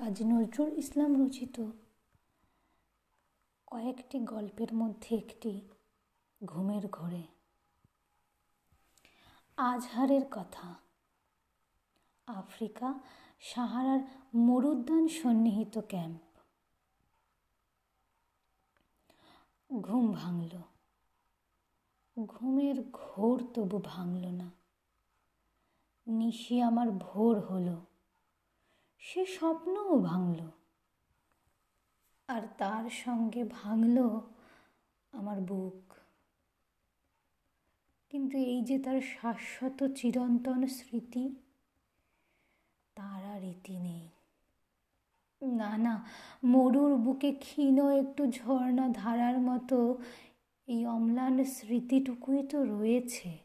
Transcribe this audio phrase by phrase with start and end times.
[0.00, 1.70] কাজী নজরুল ইসলাম রচিত
[3.66, 5.60] কয়েকটি গল্পের মধ্যে একটি
[6.44, 7.22] ঘুমের ঘোরে।
[9.56, 10.74] আজহারের কথা।
[12.26, 12.94] আফ্রিকা
[13.40, 14.00] সাহারার
[14.34, 16.38] মরুদ্যান সন্নিহিত ক্যাম্প।
[19.80, 20.62] ঘুম ভাঙল।
[22.26, 24.50] ঘুমের ঘোর তবু ভাঙল না।
[26.06, 27.89] নিশি আমার ভোর হলো।
[29.00, 30.50] সে স্বপ্নও ভাঙল।
[32.28, 34.20] আর তার সঙ্গে ভাঙল
[35.12, 35.92] আমার বুক।
[38.10, 41.34] কিন্তু এই যে তার শাশ্বত চিরন্তন স্মৃতি,
[42.94, 44.08] তার আর রীতি নেই।
[45.42, 46.08] না না,
[46.44, 49.98] মরুর বুকে ক্ষীণ একটু ঝর্ণা ধারার মতো
[50.66, 53.38] এই অম্লান স্মৃতিটুকুই তো রয়েছে।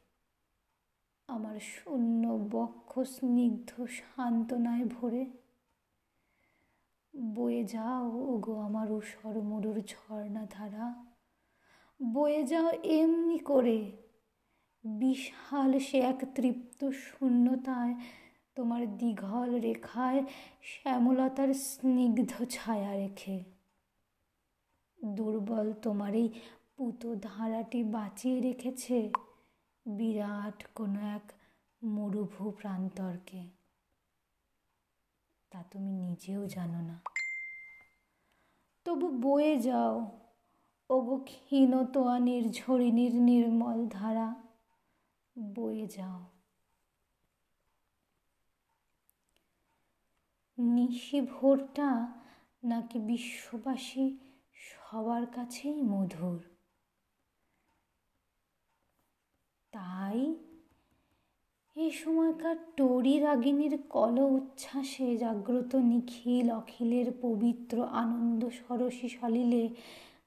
[1.28, 5.45] আমার শূন্য বক্ষ স্নিগ্ধ সান্ত্বনায় ভরে
[7.16, 11.06] বয়ে যাও ওগো আমার উসর মরুর ঝর্ণা ধারা
[12.12, 13.92] বয়ে যাও এমনি করে।
[14.84, 17.96] বিশাল সে এক তৃপ্ত শূন্যতায়,
[18.56, 20.24] তোমার দীঘল রেখায়
[20.62, 23.44] শ্যামলতার স্নিগ্ধ ছায়া রেখে।
[25.04, 26.30] দুর্বল তোমার এই
[26.78, 29.10] পুতো ধারাটি বাঁচিয়ে রেখেছে
[29.88, 31.32] বিরাট কোনো এক
[31.84, 33.65] মরুভূ প্রান্তরকে
[35.50, 37.02] তা তুমি নিজেও জানো না।
[38.84, 40.20] তবু বয়ে যাও
[40.90, 44.36] ওগো ক্ষীণ তোয়া নির্ঝরিণীর নির্মল ধারা,
[45.56, 46.26] বয়ে যাও।
[50.58, 52.22] নিশি ভোরটা
[52.64, 54.18] নাকি বিশ্ববাসী
[54.54, 56.44] সবার কাছেই মধুর?
[59.72, 60.45] তাই
[61.78, 69.70] এই সময়কার টরি রাগিনীর কল উচ্ছ্বাসে জাগ্রত নিখিল অখিলের পবিত্র আনন্দ সরসী সলিলে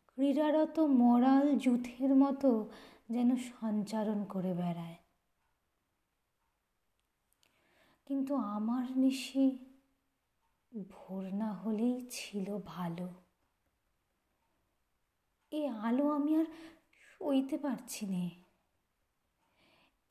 [0.07, 2.69] ক্রীড়ারত মরাল যুথের মতো
[3.11, 4.97] যেন সঞ্চারণ করে বেড়ায়।
[8.07, 9.59] কিন্তু আমার নিশি
[10.91, 13.09] ভোর না হলেই ছিল ভালো।
[15.53, 16.45] এ আলো আমি আর
[17.01, 18.48] সইতে পারছি নে। এ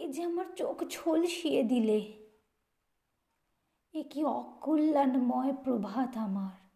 [0.10, 2.14] যে আমার চোখ ঝলসিয়ে দিলে।
[3.94, 6.68] এ কি অকল্যাণময় প্রভাত আমার।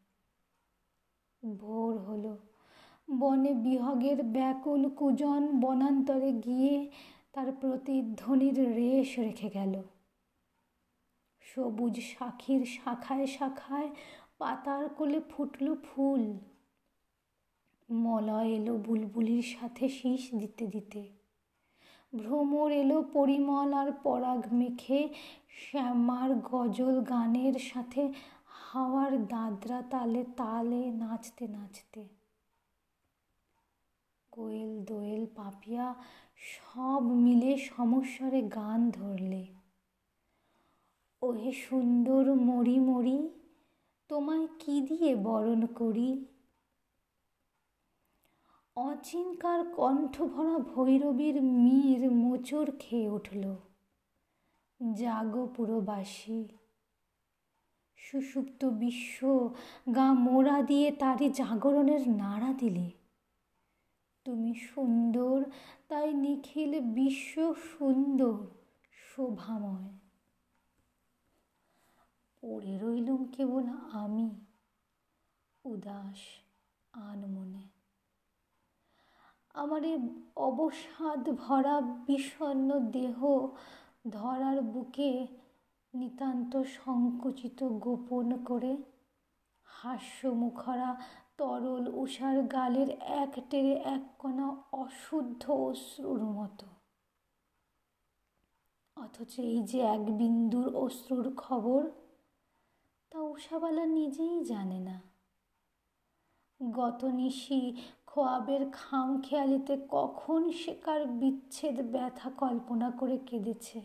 [1.58, 2.38] ভোর হলো,
[3.20, 6.92] বনে বিহগের ব্যাকুল কুজন বনান্তরে গিয়ে
[7.34, 9.82] তার প্রতিধ্বনির রেশ রেখে গেল।
[11.42, 13.90] সবুজ শাখির শাখায় শাখায়
[14.38, 16.38] পাতার কোলে ফুটল ফুল।
[17.90, 21.21] মলয় এলো বুলবুলির সাথে শীষ দিতে দিতে।
[22.14, 25.10] ভ্রমর এলো পরিমল আর পরাগ মেখে
[25.50, 28.14] শ্যামার গজল গানের সাথে
[28.48, 32.08] হাওয়ার দাদরা তালে তালে নাচতে নাচতে।
[34.32, 35.96] কোয়েল দোয়েল পাপিয়া
[36.38, 39.46] সব মিলে সমস্বরে গান ধরলে।
[41.22, 43.30] ওহে সুন্দর মরি মরি
[44.10, 46.26] তোমায় কি দিয়ে বরণ করি?
[48.76, 53.56] অচিনকার কণ্ঠভরা ভৈরবীর মীর মোচর খেয়ে উঠল।
[54.94, 56.48] জাগো পুরবাসী।
[57.96, 59.54] সুষুপ্ত বিশ্ব
[59.96, 62.92] গা মোড়া দিয়ে তারই জাগরণের নাড়া দিলে।
[64.26, 65.44] তুমি সুন্দর,
[65.88, 68.48] তাই নিখিল বিশ্ব সুন্দর,
[68.92, 69.90] শোভাময়।
[72.42, 74.46] পড়ে রইলুম কেবল আমি,
[75.64, 76.18] উদাস
[76.94, 77.71] আনমনে।
[79.54, 79.98] আমার এই
[80.36, 83.18] অবসাদ ভরা বিষণ্ন দেহ
[84.10, 85.28] ধরার বুকে
[85.94, 88.78] নিতান্ত সংকুচিত গোপন করে
[89.64, 91.02] হাস্যমুখরা
[91.38, 96.66] তরল উষার গালের এক টেরে এক কণা অশুদ্ধ অশ্রুর মতো।
[98.96, 101.90] অথচ এই যে এক বিন্দুর অশ্রুর খবর,
[103.12, 105.02] তা উষাবালা নিজেই জানে না।
[106.74, 107.78] গত নিশি
[108.14, 113.82] খোয়াবের খাম খেয়ালিতে কখন সে কার বিচ্ছেদ ব্যথা কল্পনা করে কেঁদেছে।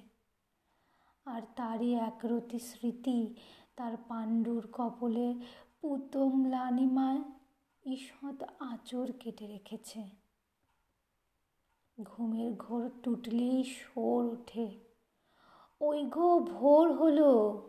[1.25, 3.35] আর তারই একরতি স্মৃতি
[3.77, 5.35] তার পাণ্ডুর কপলে
[5.81, 7.23] পুতম লানিমায়
[7.87, 10.09] ঈষৎ আঁচড় কেটে রেখেছে।
[12.03, 14.79] ঘুমের ঘোর টুটলেই শোর ওঠে।
[15.81, 17.63] ওই গো ভোর হলো।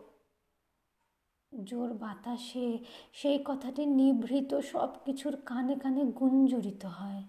[1.64, 2.78] জোর বাতাসে
[3.12, 7.22] সেই কথাটি নিভৃত সব কিছুর কানে কানে গুঞ্জরিত হয়।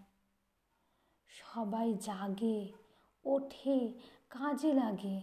[1.27, 2.71] সবাই জাগে,
[3.23, 3.93] ওঠে,
[4.29, 5.21] কাজে লাগে।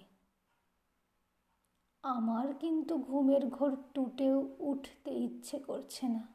[2.03, 6.29] আমার কিন্তু ঘুমের ঘোর টুটেও উঠতে ইচ্ছে করছে না।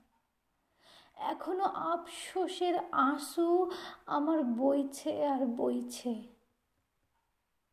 [1.16, 3.72] এখনও আফসোসের আঁসু
[4.06, 6.24] আমার বইছে আর বইছে।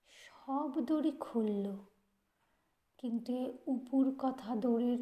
[0.09, 1.88] সব দড়ি খুলল।
[2.99, 4.99] কিন্তু এ উপুর কথা দৌড়ের,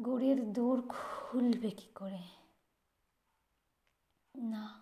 [0.00, 2.22] গোড়ের দৌড় খুলবে কি করে?
[4.34, 4.80] না,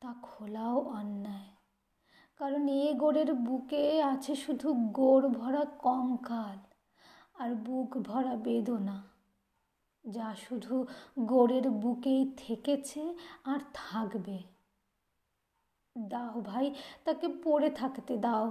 [0.00, 1.46] তা খোলাও অন্যায়।
[2.36, 6.58] কারণ এ গোড়ের বুকে আছে শুধু গোড় ভরা কঙ্কাল
[7.34, 9.02] আর বুক ভরা বেদনা।
[10.08, 10.86] যা শুধু
[11.20, 14.51] গোড়ের বুকেই থেকেছে আর থাকবে।
[15.96, 16.66] দাও ভাই,
[17.04, 18.46] তাকে পড়ে থাকতে দাও।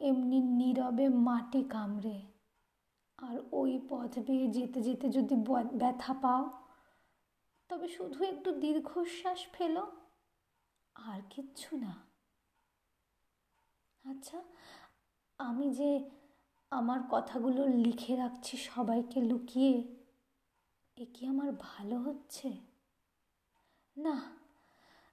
[0.00, 2.18] এমনি নীরবে মাটি কামড়ে।
[3.18, 5.34] আর ওই পথ বেয়ে যেতে যেতে যদি
[5.80, 6.44] ব্যথা পাও,
[7.68, 9.84] তবে শুধু একটু দীর্ঘশ্বাস ফেলো।
[10.94, 11.92] আর কিচ্ছু না।
[14.04, 14.38] আচ্ছা
[15.38, 15.90] আমি যে
[16.72, 19.74] আমার কথাগুলো লিখে রাখছি সবাইকে লুকিয়ে,
[20.96, 22.48] এ কি আমার ভালো হচ্ছে?
[23.96, 24.16] না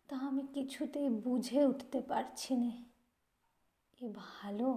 [0.09, 2.71] তা আমি কিছুতেই বুঝে উঠতে পারছি না।
[4.01, 4.69] এ ভালো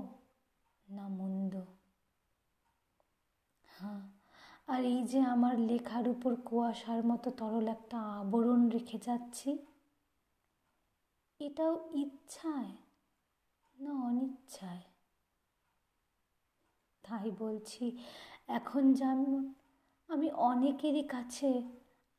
[0.89, 1.55] না মন্দ?
[3.69, 4.03] হ্যাঁ
[4.73, 9.51] আর এই যে আমার লেখার উপর কুয়াশার মতো তরল একটা আবরণ রেখে যাচ্ছি,
[11.41, 12.73] এটাও ইচ্ছায়
[13.79, 14.85] না অনিচ্ছায়?
[17.05, 17.85] তাই বলছি,
[18.59, 19.33] এখন যেমন
[20.09, 21.51] আমি অনেকেরই কাছে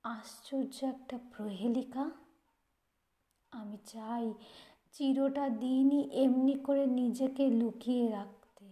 [0.04, 2.06] আশ্চর্য একটা প্রহেলিকা
[3.54, 4.34] আমি চাই
[4.92, 8.72] চিরটা দিনই এমনি করে নিজেকে লুকিয়ে রাখতে।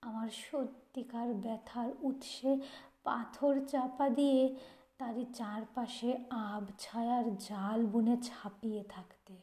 [0.00, 2.60] আমার সত্যিকার ব্যথার উৎসে
[3.04, 4.56] পাথর চাপা দিয়ে
[4.98, 9.36] তারই চারপাশে আব ছায়ার জাল বুনে ছাপিয়ে থাকতে।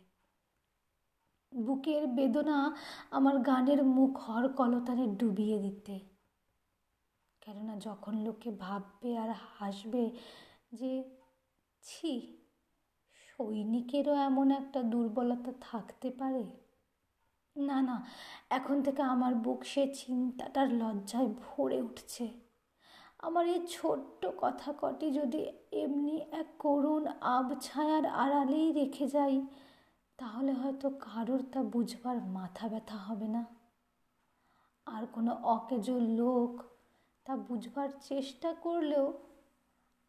[1.56, 2.76] বুকের বেদনা
[3.12, 6.00] আমার গানের মুখ হর কলতানে ডুবিয়ে দিতে।
[7.42, 10.12] কেননা যখন লোকে ভাববে আর হাসবে
[10.74, 11.04] যে,
[11.82, 12.37] ছি
[13.40, 16.46] সৈনিকেরও এমন একটা দুর্বলতা থাকতে পারে?
[17.56, 18.06] না না,
[18.50, 22.28] এখন থেকে আমার বুক সে চিন্তাটার লজ্জায় ভরে উঠছে।
[23.20, 29.42] আমার এই ছোট্ট কথা কটি যদি এমনি এক করুণ আবছায়ার আড়ালেই রেখে যাই,
[30.18, 33.46] তাহলে হয়তো কারোর তা বুঝবার মাথা ব্যথা হবে না।
[34.86, 36.64] আর কোনো অকেজো লোক
[37.26, 39.14] তা বুঝবার চেষ্টা করলেও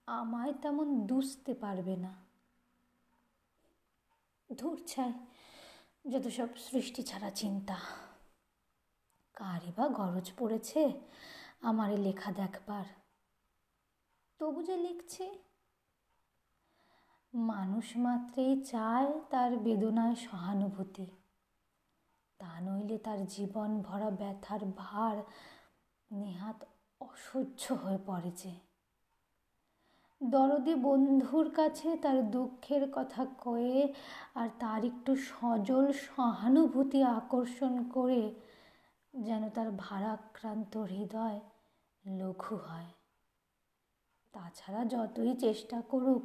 [0.07, 2.28] আমায় তেমন দুষতে পারবে না।
[4.57, 5.13] ধূর ছাই
[6.11, 7.77] যত সব সৃষ্টি ছাড়া চিন্তা।
[9.35, 11.01] কারই বা গরজ পড়েছে
[11.61, 12.85] আমারে লেখা দেখবার।
[14.39, 15.39] তবু যে লিখছে।
[17.35, 21.07] মানুষ মাত্রেই চায় তার বেদনায় সহানুভূতি।
[22.39, 25.23] তা নইলে তার জীবন ভরা ব্যথার ভার
[26.13, 26.65] নেহাত
[27.01, 28.68] অসহ্য হয়ে পড়ে যে।
[30.21, 33.93] দরদি বন্ধুর কাছে তার দুঃখের কথা কয়ে
[34.35, 38.23] আর তার একটু সজল সহানুভূতি আকর্ষণ করে
[39.15, 41.41] যেন তার ভারাক্রান্ত হৃদয়
[42.05, 42.91] লঘু হয়।
[44.35, 46.23] তাছাড়া যতই চেষ্টা করুক,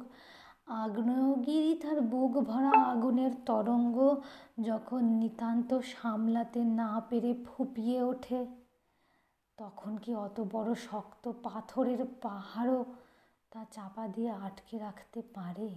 [0.66, 3.96] আগ্নেয়গিরি তার বুক ভরা আগুনের তরঙ্গ
[4.60, 8.40] যখন নিতান্ত সামলাতে না পেরে ফুপিয়ে ওঠে,
[9.58, 12.84] তখন কি অত বড় শক্ত পাথরের পাহাড়ও
[13.54, 15.74] তা চাপা দিয়ে আটকে রাখতে পারে?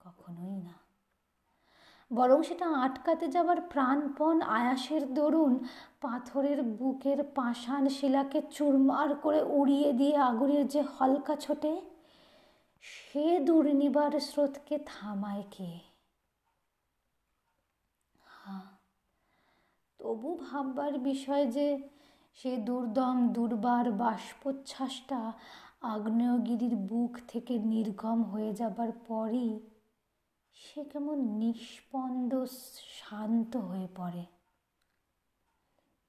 [0.00, 0.74] কখনোই না।
[2.10, 5.58] বরং সেটা আটকাতে যাবার প্রাণপণ আয়াসের দরুন
[6.00, 11.80] পাথরের বুকের পাষাণ শিলাকে চুরমার করে উড়িয়ে দিয়ে আগুনের যে হলকা ছোটে,
[12.80, 15.78] সে দুর্নিবার স্রোতকে থামায় কে?
[18.26, 18.66] হ্যাঁ
[20.00, 21.88] তবু ভাববার বিষয় যে
[22.34, 25.32] সে দুর্দম, দুর্বার বাষ্পোচ্ছ্বাসটা
[25.92, 29.60] আগ্নেয়গিরির বুক থেকে নির্গম হয়ে যাবার পরই
[30.56, 32.44] সে কেমন নিষ্পন্দ,
[32.98, 34.24] শান্ত হয়ে পড়ে।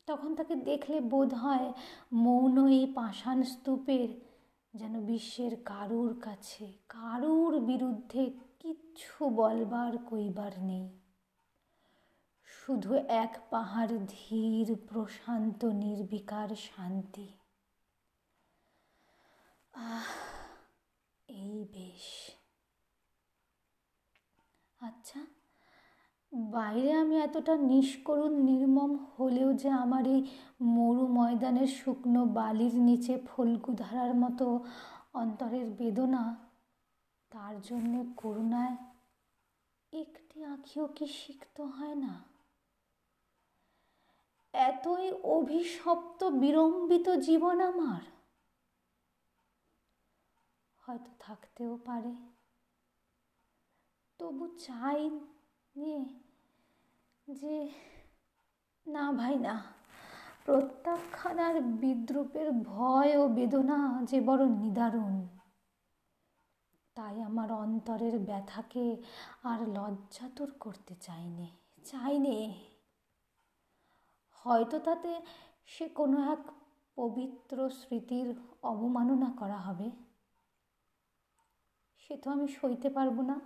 [0.07, 1.73] তখন তাকে দেখলে বোধ হয়
[2.13, 4.09] মৌন এই পাষাণ স্তূপের
[4.73, 8.23] যেন বিশ্বের কারুর কাছে, কারুর বিরুদ্ধে
[8.59, 10.87] কিচ্ছু বলবার কইবার নেই।
[12.45, 17.27] শুধু এক পাহাড় ধীর, প্রশান্ত, নির্বিকার শান্তি।
[19.75, 20.03] আহ,
[21.27, 22.31] এই বেশ।
[24.79, 25.19] আচ্ছা
[26.33, 30.27] বাইরে আমি এতটা নিষ্করুণ, নির্মম হলেও যে আমার এই
[30.61, 34.65] মরু ময়দানের শুকনো বালির নিচে ফলকু ধারার মতো
[35.13, 36.35] অন্তরের বেদনা,
[37.29, 38.75] তার জন্য করুণায়
[39.93, 42.23] একটি আঁখিও কি সিক্ত হয় না?
[44.53, 48.14] এতই অভিশপ্ত বিড়ম্বিত জীবন আমার।
[50.85, 52.15] হয়তো থাকতেও পারে।
[54.19, 55.09] তবু চাই
[55.75, 56.05] নিয়ে
[57.27, 57.69] যে,
[58.87, 59.63] না ভাই, না।
[60.45, 65.27] প্রত্যাখ্যান আর বিদ্রুপের ভয় ও বেদনা যে বড় নিদারুণ।
[66.95, 69.03] তাই আমার অন্তরের ব্যথাকে
[69.43, 71.47] আর লজ্জাতুর করতে চাইনি
[71.83, 72.61] চাইনি
[74.31, 75.21] হয়তো তাতে
[75.65, 76.51] সে কোনো এক
[76.95, 80.04] পবিত্র স্মৃতির অবমাননা করা হবে।
[82.07, 83.39] সে তো আমি সইতে পারব না।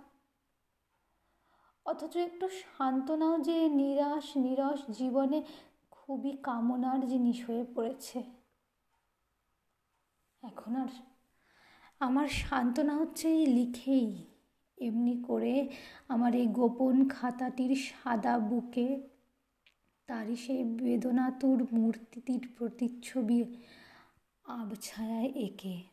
[1.84, 5.42] অথচ একটু সান্ত্বনাও যে নিরাশ, নিরস জীবনে
[5.90, 8.22] খুবই কামনার জিনিস হয়ে পড়েছে।
[10.42, 10.88] এখন আর
[11.98, 14.26] আমার সান্ত্বনা হচ্ছে এই লিখেই।
[14.78, 15.68] এমনি করে
[16.08, 19.08] আমার এই গোপন খাতাটির সাদা বুকে
[20.06, 23.56] তারই সেই বেদনাতুর মূর্তিটির প্রতিচ্ছবি
[24.44, 25.89] আবছায়ায় এঁকে।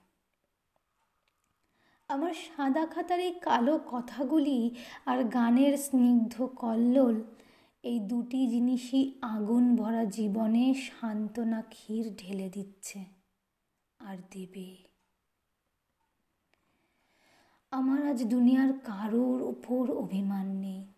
[2.09, 7.23] আমার সাদা খাতার এই কালো কথাগুলি আর গানের স্নিগ্ধ কল্লোল,
[7.83, 13.05] এই দুটি জিনিসই আগুন ভরা জীবনে সান্ত্বনা ক্ষীর ঢেলে দিচ্ছে
[13.99, 14.75] আর দেবে।
[17.71, 20.93] আমার আজ দুনিয়ার কারোর ওপর অভিমান নেই।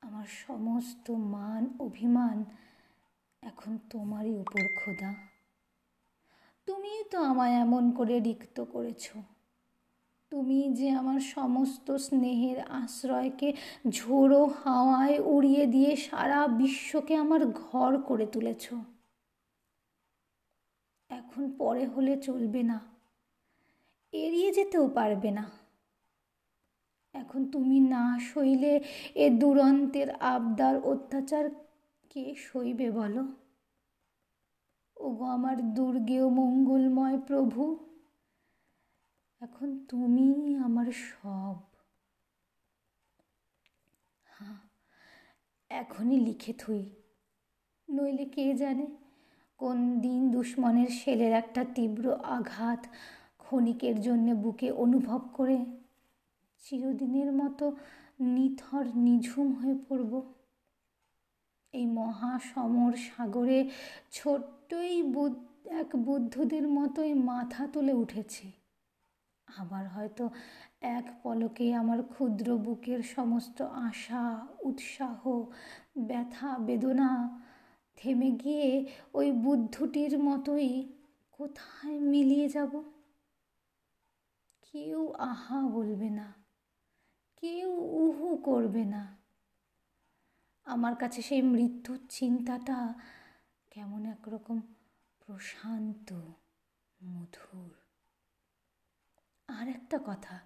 [0.00, 2.44] আমার সমস্ত মান অভিমান
[3.42, 5.14] এখন তোমারই উপর খোদা।
[6.66, 9.04] তুমিই তো আমায় এমন করে রিক্ত করেছ।
[10.32, 13.48] তুমি যে আমার সমস্ত স্নেহের আশ্রয়কে
[13.88, 18.64] ঝোড়ো হাওয়ায় উড়িয়ে দিয়ে সারা বিশ্বকে আমার ঘর করে তুলেছ।
[21.10, 22.78] এখন পরে হলে চলবে না,
[24.12, 25.44] এড়িয়ে যেতেও পারবে না।
[27.14, 28.72] এখন তুমি না সইলে
[29.14, 31.44] এ দুরন্তের আবদার অত্যাচার
[32.10, 33.22] কে সইবে বলো?
[34.96, 37.89] ওগো আমার দুর্গেও মঙ্গলময় প্রভু।
[39.40, 41.56] এখন তুমি আমার সব।
[44.24, 44.58] হ্যাঁ
[45.70, 46.90] এখনই লিখে থুই।
[47.88, 48.86] নইলে কে জানে
[49.58, 52.86] কোন দিন দুশ্মনের শেলের একটা তীব্র আঘাত
[53.38, 55.64] ক্ষণিকের জন্যে বুকে অনুভব করে।
[56.58, 57.76] চিরদিনের মতো
[58.20, 60.34] নিথর নিঝুম হয়ে পড়ব।
[61.72, 63.70] এই মহাসমর সাগরে
[64.10, 65.02] ছোট্টই
[65.70, 68.52] এক বুদ্ধদের মতোই মাথা তুলে উঠেছি।
[69.56, 70.30] আবার হয়তো
[70.80, 75.26] এক পলকে আমার ক্ষুদ্র বুকের সমস্ত আশা, উৎসাহ,
[75.98, 77.40] ব্যথা, বেদনা
[77.96, 80.92] থেমে গিয়ে ওই বুদ্ধটির মতোই
[81.30, 82.82] কোথায় মিলিয়ে যাব?
[84.72, 86.32] কেউ আহা বলবে না,
[87.36, 89.16] কেউ উহু করবে না।
[90.64, 92.94] আমার কাছে সেই মৃত্যুর চিন্তাটা
[93.70, 94.60] কেমন একরকম
[95.26, 96.12] প্রশান্ত,
[97.04, 97.89] মধুর।
[99.58, 100.36] আর একটা কথা,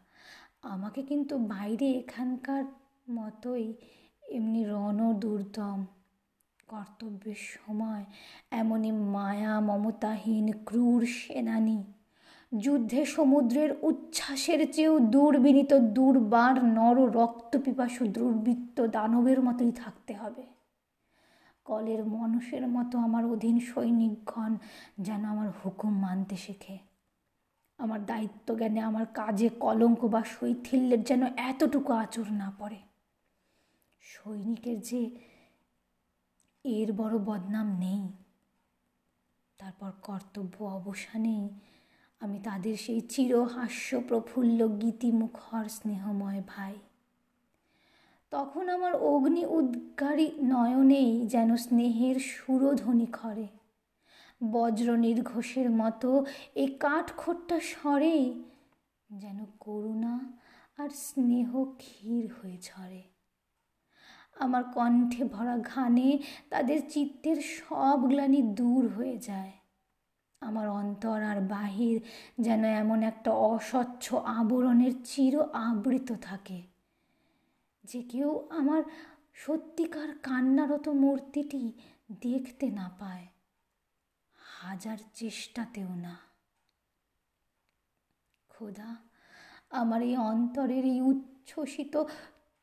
[0.62, 2.64] আমাকে কিন্তু বাইরে এখানকার
[3.11, 3.75] মতোই
[4.30, 5.84] এমনি রণ দুর্দম
[6.68, 8.04] কর্তব্যের সময়
[8.50, 11.82] এমনই মায়া, মমতাহীন, ক্রূর সেনানী।
[12.52, 20.44] যুদ্ধে সমুদ্রের উচ্ছ্বাসের চেয়েও দুর্বিনীত, দুর্বার, নর, রক্তপিপাসু, দুর্বৃত্ত দানবের মতোই থাকতে হবে।
[21.64, 24.52] কলের মানুষের মতো আমার অধীন সৈনিকগণ
[25.00, 26.93] যেন আমার হুকুম মানতে শেখে।
[27.84, 32.80] আমার দায়িত্ব জ্ঞানে, আমার কাজে কলঙ্ক বা শৈথিল্যের যেন এতটুকু আচর না পড়ে।
[34.02, 35.00] সৈনিকের যে
[36.64, 38.02] এর বড় বদনাম নেই,
[39.58, 41.38] তারপর কর্তব্য অবসানে
[42.20, 46.74] আমি তাদের সেই চিরহাস্য প্রফুল্ল গীতিমুখর স্নেহময় ভাই।
[48.32, 53.46] তখন আমার অগ্নি উদ্গারী নয়নেই যেন স্নেহের সুরধ্বনি খরে।
[54.40, 56.10] বজ্র নির্ঘোষের মতো
[56.54, 58.24] এই কাঠখোট্টা স্বরেই
[59.10, 60.14] যেন করুণা
[60.78, 63.02] আর স্নেহ ক্ষীর হয়ে ঝরে।
[64.36, 66.08] আমার কণ্ঠে ভরা ঘানে
[66.50, 69.52] তাদের চিত্তের সব গ্লানি দূর হয়ে যায়।
[70.42, 71.96] আমার অন্তর আর বাহির
[72.40, 75.34] যেন এমন একটা অস্বচ্ছ আবরণের চির
[75.66, 76.60] আবৃত থাকে,
[77.84, 78.82] যে কেউ আমার
[79.34, 81.62] সত্যিকার কান্নারত মূর্তিটি
[82.20, 83.26] দেখতে না পায়।
[84.64, 86.14] হাজার চেষ্টাতেও না।
[88.50, 88.90] খোদা,
[89.71, 91.94] আমার এই অন্তরের এই উচ্ছ্বসিত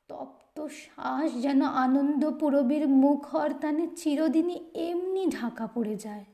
[0.09, 6.25] তপ্ত শ্বাস যেন আনন্দ পুরবীর মুখর তানে চিরদিনই এমনি ঢাকা পড়ে যায়।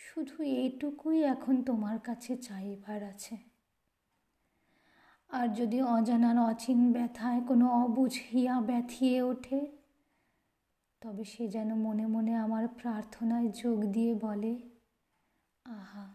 [0.00, 3.36] শুধু এইটুকুই এখন তোমার কাছে চাইবার আছে।
[5.30, 9.60] আর যদি অজানার অচিন ব্যথায় কোনো অবুঝিয়া ব্যথিয়ে ওঠে
[11.02, 14.58] তবে সে যেন মনে মনে আমার প্রার্থনায় যোগ দিয়ে বলে,
[15.64, 16.14] আহা,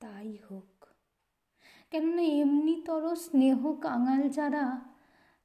[0.00, 0.86] তাই হোক।
[1.90, 4.80] কেননা এমনিতর স্নেহ কাঙাল যারা,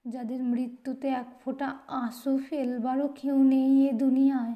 [0.06, 4.56] যাদের মৃত্যুতে এক ফোঁটা আঁসু ফেলবারও কেউ নেই এ দুনিয়ায়,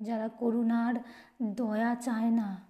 [0.00, 0.94] যারা করুণার
[1.42, 2.64] দয়া চায় না,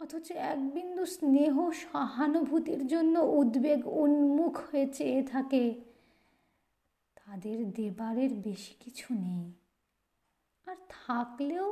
[0.00, 5.74] অথচ এক বিন্দু স্নেহ সহানুভূতির জন্য উদ্বেগ উন্মুখ হয়ে চেয়ে থাকে,
[7.14, 9.61] তাদের দেবারের বেশি কিছু নেই।
[10.66, 11.68] আর থাকলেও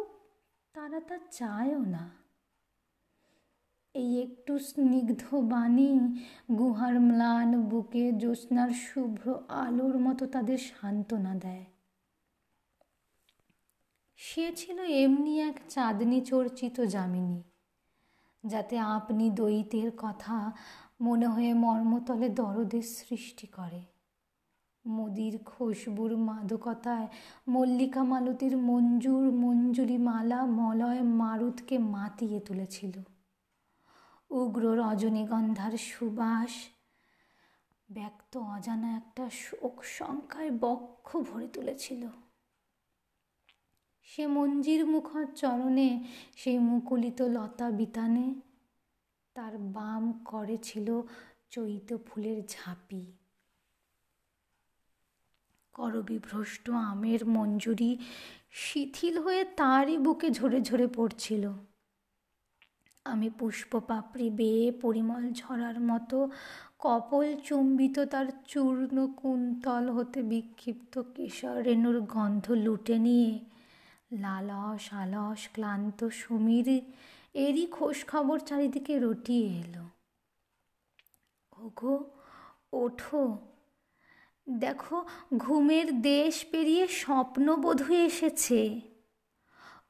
[0.74, 2.04] তারা তা চায়ও না।
[3.94, 5.90] এই একটু স্নিগ্ধ বাণী
[6.58, 11.64] গুহার ম্লান বুকে জ্যোৎস্নার শুভ্র আলোর মতো তাদের সান্ত্বনা দেয়।
[14.18, 17.42] সে ছিল এমনি এক চাঁদনি চর্চিত যামিনী,
[18.44, 20.52] যাতে আপনি দ্বৈতের কথা
[21.00, 23.82] মনে হয়ে মর্মতলে দরদের সৃষ্টি করে।
[24.90, 27.08] মুদির খুশবুর মাদকতায়,
[27.48, 33.02] মল্লিকা মালতীর মঞ্জুর মঞ্জুরি মালা মলয় মারুতকে মাতিয়ে তুলেছিল।
[34.30, 36.50] উগ্র রজনীগন্ধার সুবাস,
[37.90, 42.02] ব্যক্ত অজানা একটা শোক শঙ্কায় বক্ষ ভরে তুলেছিল।
[44.02, 46.04] সে মঞ্জির মুখর চরণে,
[46.36, 48.34] সেই মুকুলিত লতা বিতানে,
[49.34, 51.00] তার বাম করে ছিল
[51.50, 53.19] চৈত ফুলের ঝাঁপি।
[55.80, 57.90] করবিভ্রষ্ট আমের মঞ্জুরি
[58.52, 61.44] শিথিল হয়ে তারই বুকে ঝরে ঝরে পড়ছিল।
[63.04, 66.18] আমি পুষ্প পাপড়ি বেয়ে পরিমল ঝরার মতো
[66.78, 73.32] কপল চুম্বিত তার চূর্ণ কুন্তল হতে বিক্ষিপ্ত কেশর রেণুর গন্ধ লুটে নিয়ে
[74.12, 76.68] লালস আলস ক্লান্ত সুমির
[77.34, 79.84] এরই খোঁজ খবর চারিদিকে রটিয়ে এলো।
[81.64, 81.94] ওগো,
[82.72, 83.22] ওঠো।
[84.58, 85.04] দেখো,
[85.36, 88.80] ঘুমের দেশ পেরিয়ে স্বপ্নবোধ এসেছে।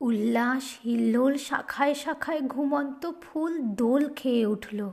[0.00, 4.90] উল্লাস, হিল্লোল, শাখায় শাখায় ঘুমন্ত ফুল দোল খেয়ে উঠল।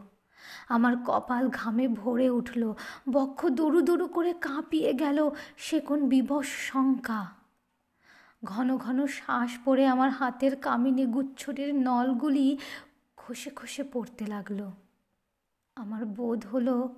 [0.69, 2.73] আমার কপাল ঘামে ভরে উঠল।
[3.11, 7.27] বক্ষ দরু দরু করে কাঁপিয়ে গেল সে কোন বিবশ শঙ্কা।
[8.45, 12.57] ঘন ঘন শ্বাস পড়ে আমার হাতের কামিনে গুচ্ছরের নলগুলি
[13.17, 14.71] খসে খসে পড়তে লাগল।
[15.75, 16.95] আমার বোধ হলো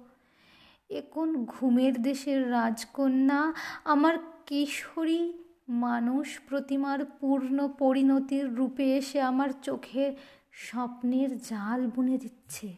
[0.89, 3.53] এ কোন ঘুমের দেশের রাজকন্যা?
[3.85, 5.33] আমার কিশোরী
[5.69, 10.15] মানুষ প্রতিমার পূর্ণ পরিণতির রূপে এসে আমার চোখে
[10.51, 12.75] স্বপ্নের জাল বুনে দিচ্ছে।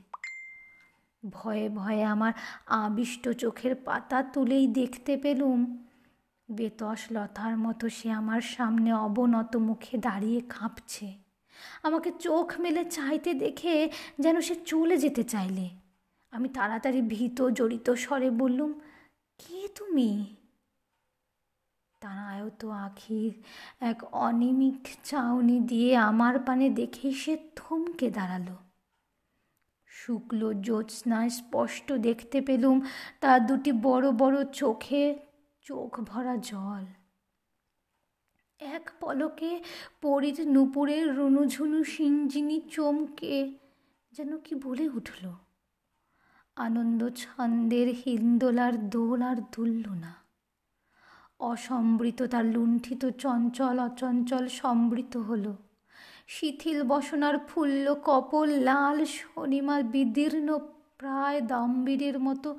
[1.29, 2.33] ভয়ে ভয়ে আমার
[2.67, 5.87] আবিষ্ট চোখের পাতা তুলেই দেখতে পেলুম।
[6.51, 11.13] বেতস লতার মতো সে আমার সামনে অবনত মুখে দাঁড়িয়ে কাঁপছে।
[11.83, 15.80] আমাকে চোখ মেলে চাইতে দেখে যেন সে চলে যেতে চাইলে।
[16.31, 18.79] আমি তাড়াতাড়ি ভীত, জড়িত স্বরে বললুম,
[19.37, 20.35] কে তুমি?
[22.01, 23.33] তার আয়ত আখির
[23.79, 28.55] এক অনিমিক চাউনি দিয়ে আমার পানে দেখে সে থমকে দাঁড়াল।
[29.85, 32.81] শুক্ল জ্যোৎস্নায় স্পষ্ট দেখতে পেলুম
[33.21, 35.19] তার দুটি বড় বড় চোখে
[35.61, 36.85] চোখ ভরা জল।
[38.59, 39.63] এক পলকে
[40.01, 43.57] পরির নুপুরের রুনুঝুনু সিঞ্জিনি চমকে
[44.11, 45.31] যেন কি বলে উঠল।
[46.65, 50.13] আনন্দ ছন্দের হিন্দোলার দোল আর দুলল না।
[51.39, 55.45] অসম্বৃত তার লুণ্ঠিত চঞ্চল অচঞ্চল সম্বৃত হল।
[56.27, 60.57] শিথিল বসনার ফুল্ল কপল, লাল শনিমার বিদীর্ণ
[60.97, 62.49] প্রায় দাম্বীরের মতো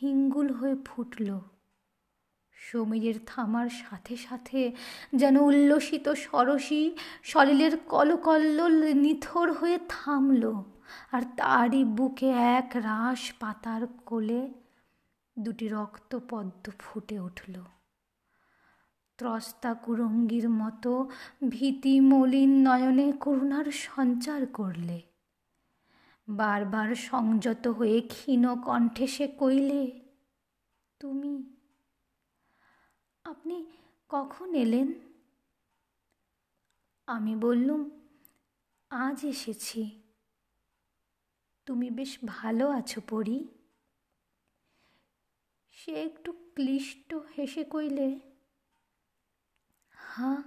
[0.00, 1.28] হিঙ্গুল হয়ে ফুটল।
[2.54, 4.60] সমীরের থামার সাথে সাথে
[5.14, 6.82] যেন উল্লসিত সরসী
[7.24, 8.58] সলিলের কলকল্ল
[8.94, 10.44] নিথর হয়ে থামল।
[11.12, 14.48] আর তারই বুকে এক রাস পাতার কোলে
[15.38, 17.64] দুটি রক্তপদ্ম ফুটে উঠল।
[19.16, 21.10] ত্রস্তা কুরঙ্গির মতো
[21.48, 25.02] ভীতি মলিন নয়নে করুণার সঞ্চার করলে।
[26.28, 30.00] বারবার সংযত হয়ে ক্ষীণ কণ্ঠে সে কইলে,
[30.98, 31.54] তুমি,
[33.24, 33.66] আপনি
[34.08, 34.92] কখন এলেন?
[37.06, 37.90] আমি বললুম,
[38.90, 39.99] আজ এসেছি।
[41.70, 43.48] তুমি বেশ ভালো আছো পড়ি
[45.70, 48.20] সে একটু ক্লিষ্ট হেসে কইলে,
[49.90, 50.42] হাঁ,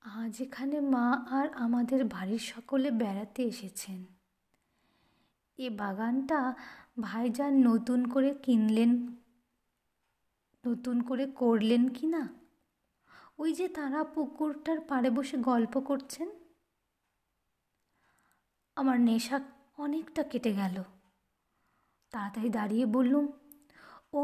[0.00, 4.04] আজ এখানে মা আর আমাদের বাড়ির সকলে বেড়াতে এসেছেন।
[5.58, 6.54] এ বাগানটা
[7.00, 9.16] ভাইজান নতুন করে কিনলেন,
[10.66, 12.28] নতুন করে করলেন কি না?
[13.38, 16.30] ওই যে তারা পুকুরটার পাড়ে বসে গল্প করছেন।
[18.76, 19.40] আমার নেশা
[19.78, 20.76] অনেকটা কেটে গেল।
[22.12, 23.26] তাড়াতাড়ি দাঁড়িয়ে বললুম
[24.12, 24.22] ও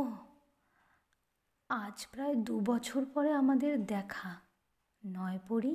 [1.71, 4.31] আজ প্রায় দু বছর পরে আমাদের দেখা,
[5.03, 5.75] নয় পড়ি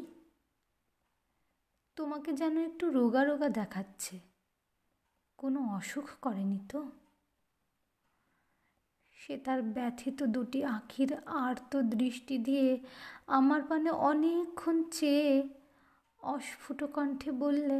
[1.97, 4.15] তোমাকে যেন একটু রোগা রোগা দেখাচ্ছে,
[5.39, 6.79] কোনো অসুখ করেনি তো?
[9.17, 11.11] সে তার ব্যথিত দুটি আখির
[11.45, 12.67] আর্ত দৃষ্টি দিয়ে
[13.37, 15.31] আমার পানে অনেকক্ষণ চেয়ে
[16.23, 17.77] অস্ফুট কণ্ঠে বললে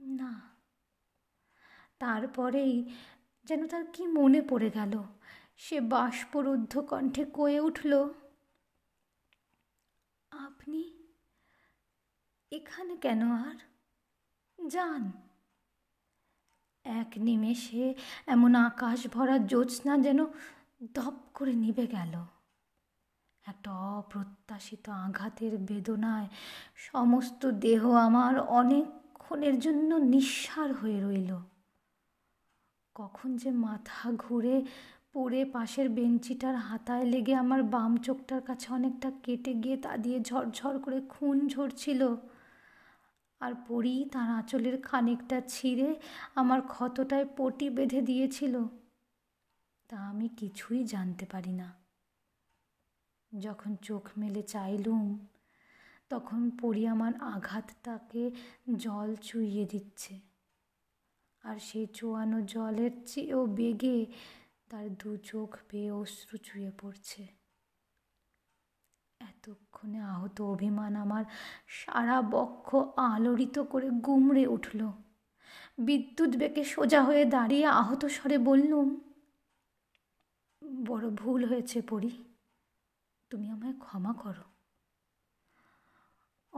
[0.00, 0.40] না।
[1.98, 2.94] তারপরেই
[3.44, 5.02] যেন তার কি মনে পড়ে গেল,
[5.56, 8.08] সে বাষ্পরুদ্ধ কণ্ঠে কয়ে উঠল,
[10.30, 10.82] আপনি
[12.52, 13.56] এখানে কেন আর?
[14.68, 15.12] যান।
[16.84, 17.94] এক নিমেষে
[18.26, 20.24] এমন আকাশ ভরা জ্যোৎস্না যেন
[20.94, 22.24] দপ করে নিবে গেল।
[23.46, 26.28] একটা অপ্রত্যাশিত আঘাতের বেদনায়
[26.76, 28.38] সমস্ত দেহ আমার
[29.30, 31.32] অনেকক্ষণের জন্য নিঃসার হয়ে রইল।
[32.94, 34.56] কখন যে মাথা ঘুরে
[35.12, 40.78] পড়ে পাশের বেঞ্চিটার হাতায় লেগে আমার বাম চোখটার কাছে অনেকটা কেটে গিয়ে তা দিয়ে ঝরঝর
[40.78, 42.00] করে খুন ঝরছিল।
[43.40, 45.88] আর পরি তার আঁচলের খানিকটা ছিঁড়ে
[46.34, 48.54] আমার ক্ষতটায় পটি বেঁধে দিয়েছিল।
[49.88, 51.68] তা আমি কিছুই জানতে পারি না।
[53.32, 55.04] যখন চোখ মেলে চাইলুম
[56.10, 58.30] তখন পরি আমার আঘাতটাকে
[58.76, 60.20] জল চুইয়ে দিচ্ছে।
[61.44, 64.06] আর সেই চোয়ানো জলের চেয়েও বেগে
[64.68, 67.26] তার দু চোখ বেয়ে অশ্রু চুয়ে পড়ছে।
[69.20, 71.24] এতক্ষণে আহত অভিমান আমার
[71.68, 74.80] সারা বক্ষ আলোড়িত করে গুমড়ে উঠল।
[75.78, 78.88] বিদ্যুৎ বেগে সোজা হয়ে দাঁড়িয়ে আহত স্বরে বললুম,
[80.86, 82.12] বড় ভুল হয়েছে পড়ি
[83.30, 84.57] তুমি আমায় ক্ষমা করো।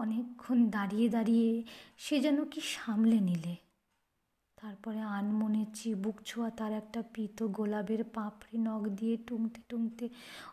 [0.00, 1.64] অনেকক্ষণ দাঁড়িয়ে দাঁড়িয়ে
[1.98, 3.56] সে যেন কি সামলে নিলে।
[4.56, 10.08] তারপরে আনমনে চিবুক ছোঁয়া তার একটা পিত গোলাপের পাপড়ি নখ দিয়ে টুংতে টুংতে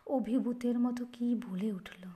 [0.06, 2.08] অভিভূতের মতো কি বলে উঠল।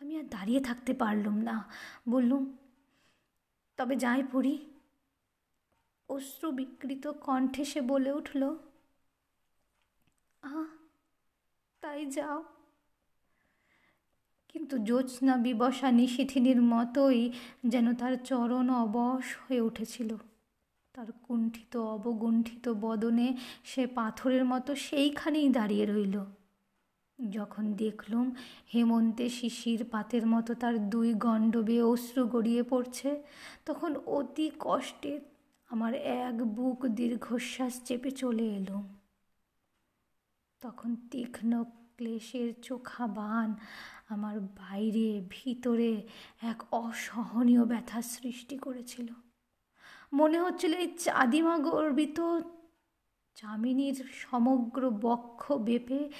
[0.00, 1.70] আমি আর দাঁড়িয়ে থাকতে পারলুম না।
[2.08, 2.56] বললুম,
[3.76, 4.70] তবে যাই পড়ি।
[6.08, 8.56] অশ্রু বিকৃত কণ্ঠে সে বলে উঠল,
[10.42, 10.64] আহ,
[11.80, 12.44] তাই যাও।
[14.54, 17.32] কিন্তু জ্যোৎস্না বিবসা নিশিথিনীর মতোই
[17.66, 20.16] যেন তার চরণ অবশ হয়ে উঠেছিল।
[20.94, 23.28] তার কুণ্ঠিত, অবগুণ্ঠিত বদনে
[23.64, 26.16] সে পাথরের মতো সেইখানেই দাঁড়িয়ে রইল।
[27.18, 28.26] যখন দেখলুম
[28.74, 33.22] হেমন্তে শিশির পাতের মতো তার দুই গণ্ডবে অশ্রু গড়িয়ে পড়ছে,
[33.66, 35.20] তখন অতি কষ্টে
[35.70, 38.84] আমার এক বুক দীর্ঘশ্বাস চেপে চলে এলুম
[40.62, 41.52] তখন তীক্ষ্ণ
[41.96, 43.54] ক্লেশের চোখা বান
[44.08, 46.08] আমার বাইরে, ভিতরে
[46.42, 49.08] এক অসহনীয় ব্যথা সৃষ্টি করেছিল।
[50.12, 52.20] মনে হচ্ছিল এই চাঁদিমা গর্বিত
[53.34, 56.10] চামিনীর সমগ্র বক্ষ বেপে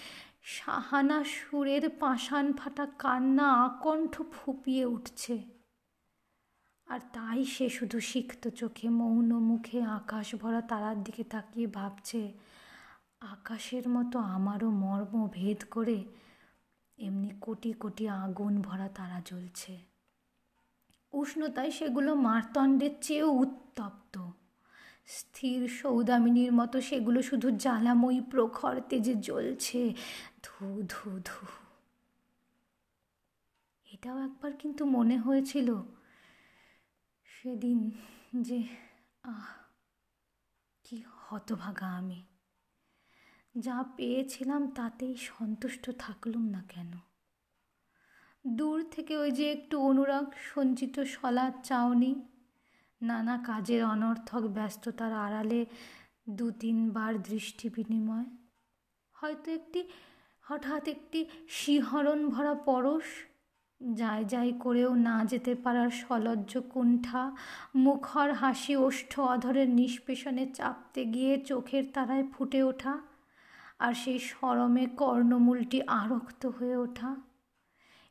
[0.42, 5.42] সাহানা সুরের পাষাণ ফাটা কান্না আকণ্ঠ ফুপিয়ে উঠছে।
[6.86, 12.32] আর তাই সে শুধু সিক্ত চোখে, মৌন মুখে, আকাশ ভরা তারার দিকে তাকিয়ে ভাবছে,
[13.20, 16.04] আকাশের মতো আমারও মর্ম ভেদ করে
[16.98, 19.78] এমনি কোটি কোটি আগুন ভরা তারা জ্বলছে।
[21.12, 24.30] উষ্ণতায় সেগুলো মারতণ্ডের চেয়েও উত্তপ্ত।
[25.06, 29.94] স্থির সৌদামিনীর মতো সেগুলো শুধু জ্বালাময়ী প্রখর তেজে জ্বলছে।
[30.42, 31.46] ধু ধু ধু।
[33.92, 35.74] এটাও একবার কিন্তু মনে হয়েছিল।
[37.24, 37.90] সেদিন
[38.40, 38.62] যে,
[39.22, 39.46] আহ,
[40.84, 42.22] কি হতভাগা আমি।
[43.58, 46.92] যা পেয়েছিলাম তাতেই সন্তুষ্ট থাকলুম না কেন?
[48.46, 52.14] দূর থেকে ওই যে একটু অনুরাগ, সঞ্চিত সলার চাউনি
[53.02, 55.66] নানা কাজের অনর্থক ব্যস্ততার আড়ালে
[56.28, 58.24] দু তিনবার দৃষ্টি বিনিময়।
[59.12, 59.84] হয়তো একটি,
[60.42, 63.04] হঠাৎ একটি শিহরণ ভরা পরশ,
[63.94, 67.36] যাই যাই করেও না যেতে পারার সলজ্জ কুণ্ঠা,
[67.76, 73.13] মুখর হাসি ওষ্ঠ অধরের নিষ্পেষণে চাপতে গিয়ে চোখের তারায় ফুটে ওঠা
[73.78, 77.16] আর সেই সরমে কর্ণমূলটি আরক্ত হয়ে ওঠা।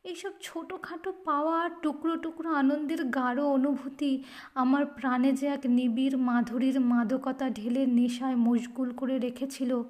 [0.04, 4.24] এইসব ছোটোখাটো পাওয়া টুকরো টুকরো আনন্দের গাঢ় অনুভূতি
[4.54, 9.84] আমার প্রাণে যে এক নিবিড় মাধুরীর মাদকতা ঢেলে নেশায় মশগুল করে রেখেছিল,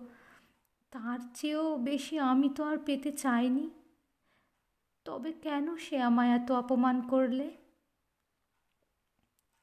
[0.91, 3.69] তার চেয়েও বেশি আমি তো আর পেতে চাইনি।
[5.05, 7.51] তবে কেন সে আমায় এত অপমান করলে?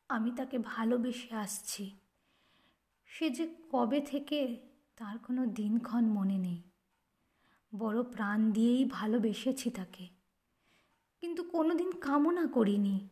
[0.09, 1.91] আমি তাকে ভালোবেসে আসছি।
[3.07, 4.70] সে যে কবে থেকে
[5.01, 6.63] তার কোনো দিনক্ষণ মনে নেই।
[7.75, 10.09] বড় প্রাণ দিয়েই ভালোবেসেছি তাকে।
[11.21, 13.09] কিন্তু কোনো দিন কামনা করিনি।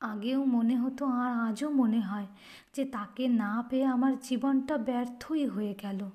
[0.00, 2.26] আগেও মনে হতো আর আজও মনে হয়
[2.72, 6.10] যে তাকে না পেয়ে আমার জীবনটা ব্যর্থই হয়ে গেল।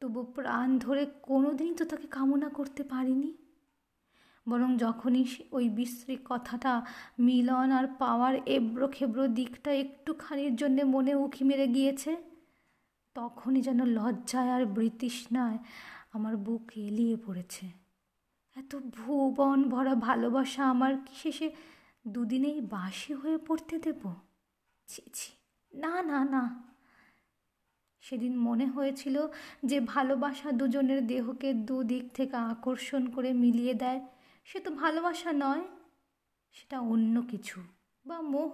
[0.00, 3.36] তবু প্রাণ ধরে কোনো দিনই তো তাকে কামনা করতে পারিনি।
[4.48, 6.86] বরং যখনই ওই বিশ্রী কথাটা
[7.18, 12.35] মিলন আর পাওয়ার এব্রো খেব্রো দিকটা একটুখানির জন্যে মনে উঁকি মেরে গিয়েছে
[13.18, 15.58] তখনই যেন লজ্জায় আর বৃতৃষ্ণায়
[16.12, 17.66] আমার বুক এলিয়ে পড়েছে।
[18.56, 21.48] এত ভুবন ভরা ভালোবাসা আমার কি শেষে
[22.08, 24.02] দুদিনেই বাসি হয়ে পড়তে দেব?
[24.88, 25.30] ছি ছি,
[25.72, 26.42] না না না।
[28.00, 29.16] সেদিন মনে হয়েছিল
[29.64, 34.00] যে ভালোবাসা দুজনের দেহকে দুদিক থেকে আকর্ষণ করে মিলিয়ে দেয়,
[34.44, 35.64] সে তো ভালোবাসা নয়,
[36.54, 37.58] সেটা অন্য কিছু,
[38.04, 38.52] বা মোহ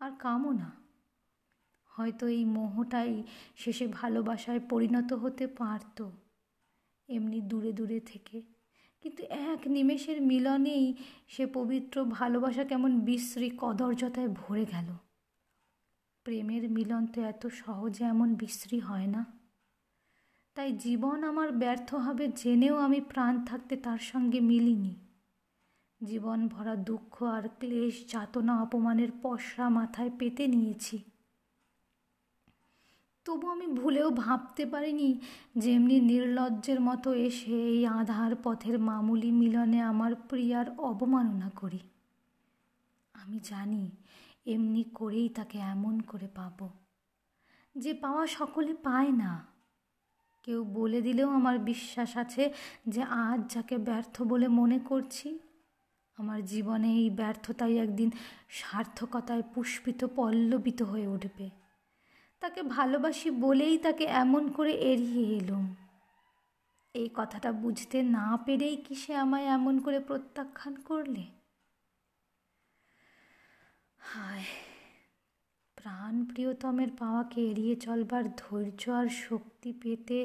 [0.00, 0.79] আর কামনা।
[1.90, 3.22] হয়তো এই মোহটাই
[3.56, 6.10] শেষে ভালোবাসায় পরিণত হতে পারত
[7.08, 8.42] এমনি দূরে দূরে থেকে।
[9.02, 10.94] কিন্তু এক নিমেষের মিলনেই
[11.28, 14.86] সে পবিত্র ভালোবাসা কেমন বিশ্রী কদর্যতায় ভরে গেল।
[16.24, 19.26] প্রেমের মিলন তো এত সহজে এমন বিশ্রী হয় না।
[20.54, 24.94] তাই জীবন আমার ব্যর্থ হবে জেনেও আমি প্রাণ থাকতে তার সঙ্গে মিলিনি।
[26.02, 31.04] জীবন ভরা দুঃখ আর ক্লেশ, যাতনা, অপমানের পশরা মাথায় পেতে নিয়েছি।
[33.26, 35.08] তবু আমি ভুলেও ভাবতে পারিনি
[35.56, 41.80] যে এমনি নির্লজ্জের মতো এসে এই আধার পথের মামুলি মিলনে আমার প্রিয়ার অবমাননা করি।
[43.14, 43.84] আমি জানি
[44.46, 46.58] এমনি করেই তাকে এমন করে পাব,
[47.74, 49.32] যে পাওয়া সকলে পায় না।
[50.44, 52.44] কেউ বলে দিলেও আমার বিশ্বাস আছে
[52.88, 55.28] যে আজ যাকে ব্যর্থ বলে মনে করছি,
[56.18, 58.10] আমার জীবনে এই ব্যর্থতাই একদিন
[58.48, 61.59] সার্থকতায় পুষ্পিত পল্লবিত হয়ে উঠবে।
[62.42, 65.66] তাকে ভালোবাসি বলেই তাকে এমন করে এড়িয়ে এলুম
[66.94, 71.24] এই কথাটা বুঝতে না পেরেই কি সে আমায় এমন করে প্রত্যাখ্যান করলে?
[74.00, 74.46] হায়,
[75.76, 80.18] প্রাণ প্রিয়তমের পাওয়াকে এড়িয়ে চলবার ধৈর্য আর শক্তি পেতে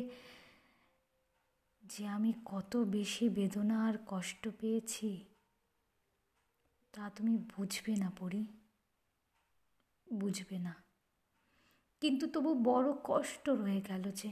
[1.83, 5.09] যে আমি কত বেশি বেদনা আর কষ্ট পেয়েছি,
[6.93, 8.41] তা তুমি বুঝবে না পড়ি
[10.07, 10.84] বুঝবে না।
[12.01, 14.31] কিন্তু তবু বড় কষ্ট রয়ে গেল যে।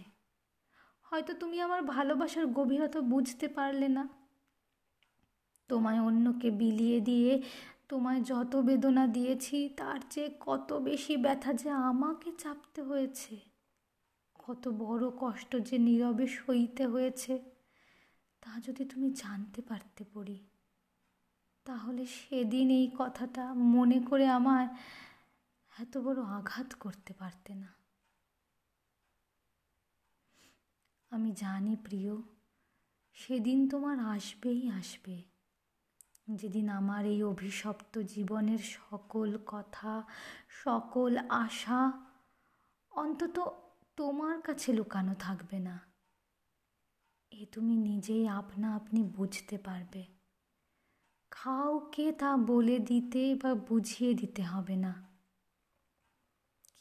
[1.04, 4.10] হয়তো তুমি আমার ভালোবাসার গভীরতা বুঝতে পারলে না।
[5.68, 7.42] তোমায় অন্যকে বিলিয়ে দিয়ে,
[7.90, 13.40] তোমায় যত বেদনা দিয়েছি, তার চেয়ে কত বেশি ব্যথা যে আমাকে চাপতে হয়েছে।
[14.34, 17.40] কত বড় কষ্ট যে নীরবে সইতে হয়েছে,
[18.42, 20.40] তা যদি তুমি জানতে পারতে পড়ি।
[21.66, 24.68] তাহলে সেদিন এই কথাটা মনে করে আমায়
[25.80, 27.74] এত বড় আঘাত করতে পারতে না।
[31.10, 32.16] আমি জানি প্রিয়,
[33.14, 35.24] সেদিন তোমার আসবেই আসবে।
[36.30, 40.04] যেদিন আমার এই অভিশপ্ত জীবনের সকল কথা,
[40.50, 42.06] সকল আশা
[42.92, 43.40] অন্তত
[43.96, 45.80] তোমার কাছে লুকানো থাকবে না।
[47.32, 50.06] এ তুমি নিজেই আপনা আপনি বুঝতে পারবে।
[51.32, 55.13] কাউকে তা বলে দিতে বা বুঝিয়ে দিতে হবে না।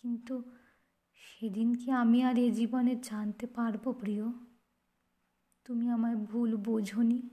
[0.02, 0.50] কিন্তু
[1.14, 4.24] সেদিন কি আমি আর এ জীবনে জানতে পারব প্রিয়?
[5.64, 7.28] তুমি আমায় ভুল বোঝনি।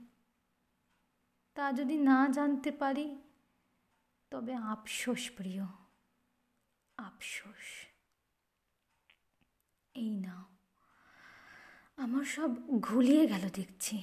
[1.54, 3.20] তা যদি না জানতে পারি,
[4.30, 5.66] তবে আফসোস প্রিয়,
[6.96, 7.86] আফসোস।
[9.94, 10.44] এই নাও।
[11.96, 14.02] আমার সব ঘুলিয়ে গেল দেখছি।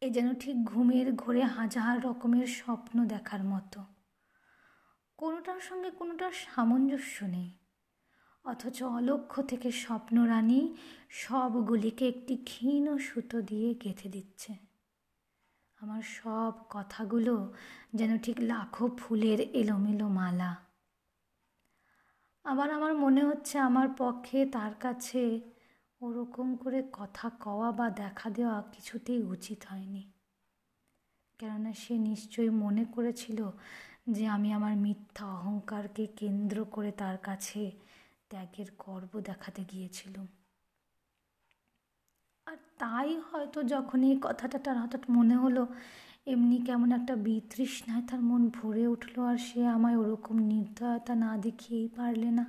[0.00, 3.84] এ যেন ঠিক ঘুমের ঘোরে হাজার রকমের স্বপ্ন দেখার মতো।
[5.16, 7.50] কোনোটার সঙ্গে কোনোটার সামঞ্জস্য নেই।
[8.44, 10.74] অথচ অলক্ষ্য থেকে স্বপ্নরানী
[11.10, 14.56] সবগুলিকে একটি ক্ষীণ সুতো দিয়ে গেঁথে দিচ্ছে।
[15.80, 17.54] আমার সব কথাগুলো
[17.94, 20.56] যেন ঠিক লাখো ফুলের এলোমেলো মালা।
[22.44, 25.40] আবার আমার মনে হচ্ছে আমার পক্ষে তার কাছে
[26.00, 30.12] ওরকম করে কথা কওয়া বা দেখা দেওয়া কিছুতেই উচিত হয়নি।
[31.38, 33.50] কেননা সে নিশ্চয়ই মনে করেছিল
[34.06, 37.70] যে আমি আমার মিথ্যা অহংকারকে কেন্দ্র করে তার কাছে
[38.30, 40.26] ত্যাগের গর্ব দেখাতে গিয়েছিলাম।
[42.46, 45.66] আর তাই হয়তো যখন এই কথাটা তার হঠাৎ মনে হলো,
[46.26, 51.88] এমনি কেমন একটা বিতৃষ্ণায় তার মন ভরে উঠল আর সে আমায় ওরকম নির্দয়তা না দেখিয়েই
[51.88, 52.44] পারলে না।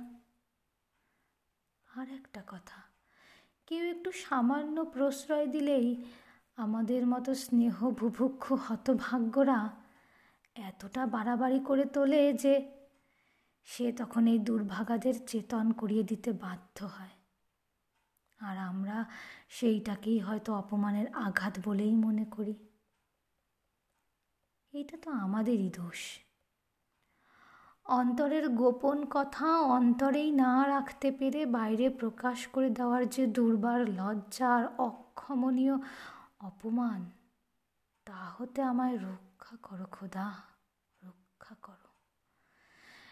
[1.88, 2.78] আর একটা কথা,
[3.66, 6.04] কেউ একটু সামান্য প্রশ্রয় দিলেই
[6.56, 9.83] আমাদের মতো স্নেহ বুভুক্ষ হতভাগ্যরা
[10.56, 12.54] এতটা বাড়াবাড়ি করে তোলে যে
[13.64, 17.14] সে তখন এই দুর্ভাগাদের চেতন করিয়ে দিতে বাধ্য হয়।
[18.40, 19.04] আর আমরা
[19.48, 22.54] সেইটাকেই হয়তো অপমানের আঘাত বলেই মনে করি।
[24.72, 26.18] এইটা তো আমাদেরই দোষ।
[27.86, 34.64] অন্তরের গোপন কথা অন্তরেই না রাখতে পেরে বাইরে প্রকাশ করে দেওয়ার যে দুর্বার লজ্জা আর
[34.78, 35.76] অক্ষমনীয়
[36.40, 37.10] অপমান,
[38.06, 38.96] তা হতে আমায়
[39.44, 40.26] রক্ষা করো খোদা
[41.02, 41.88] রক্ষা করো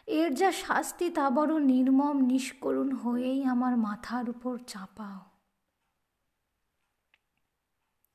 [0.08, 5.20] এর যা শাস্তি তা বড় নির্মম, নিষ্করুণ হয়েই আমার মাথার উপর চাপাও।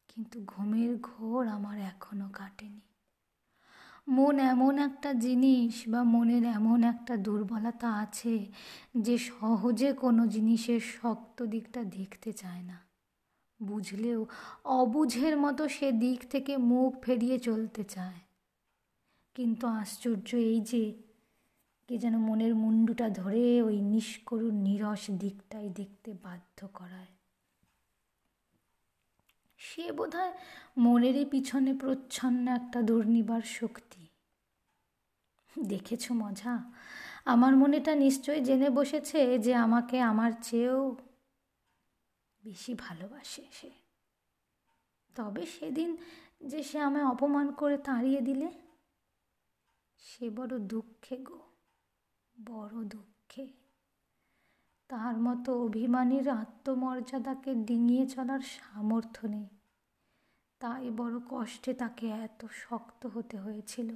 [0.08, 2.82] কিন্তু ঘুমের ঘোর আমার এখনও কাটেনি।
[4.08, 8.36] মন এমন একটা জিনিস বা মনের এমন একটা দুর্বলতা আছে
[8.98, 12.87] যে সহজে কোনো জিনিসের শক্ত দিকটা দেখতে চায় না।
[13.62, 14.26] বুঝলেও
[14.64, 18.20] অবুঝের মতো সে দিক থেকে মুখ ফেরিয়ে চলতে চায়।
[19.34, 20.94] কিন্তু আশ্চর্য এই যে,
[21.88, 27.08] কে যেন মনের মুন্ডুটা ধরে ওই নিষ্করুণ, নিরস দিকটাই দেখতে বাধ্য করায়।
[29.58, 30.34] সে বোধহয়
[30.78, 34.08] মনেরই পিছনে প্রচ্ছন্ন একটা দুর্নিবার শক্তি।
[35.68, 36.72] দেখেছ মজা?
[37.26, 40.96] আমার মনেটা নিশ্চয় জেনে বসেছে যে আমাকে আমার চেয়েও
[42.48, 43.72] বেশি ভালোবাসে সে।
[45.16, 45.90] তবে সেদিন
[46.42, 48.50] যে সে আমায় অপমান করে তাড়িয়ে দিলে,
[49.98, 51.40] সে বড় দুঃখে গো,
[52.36, 53.46] বড় দুঃখে।
[54.90, 59.48] তার মতো অভিমানীর আত্মমর্যাদাকে ডিঙিয়ে চলার সামর্থ্য নেই।
[60.60, 63.90] তাই বড় কষ্টে তাকে এত শক্ত হতে হয়েছিল।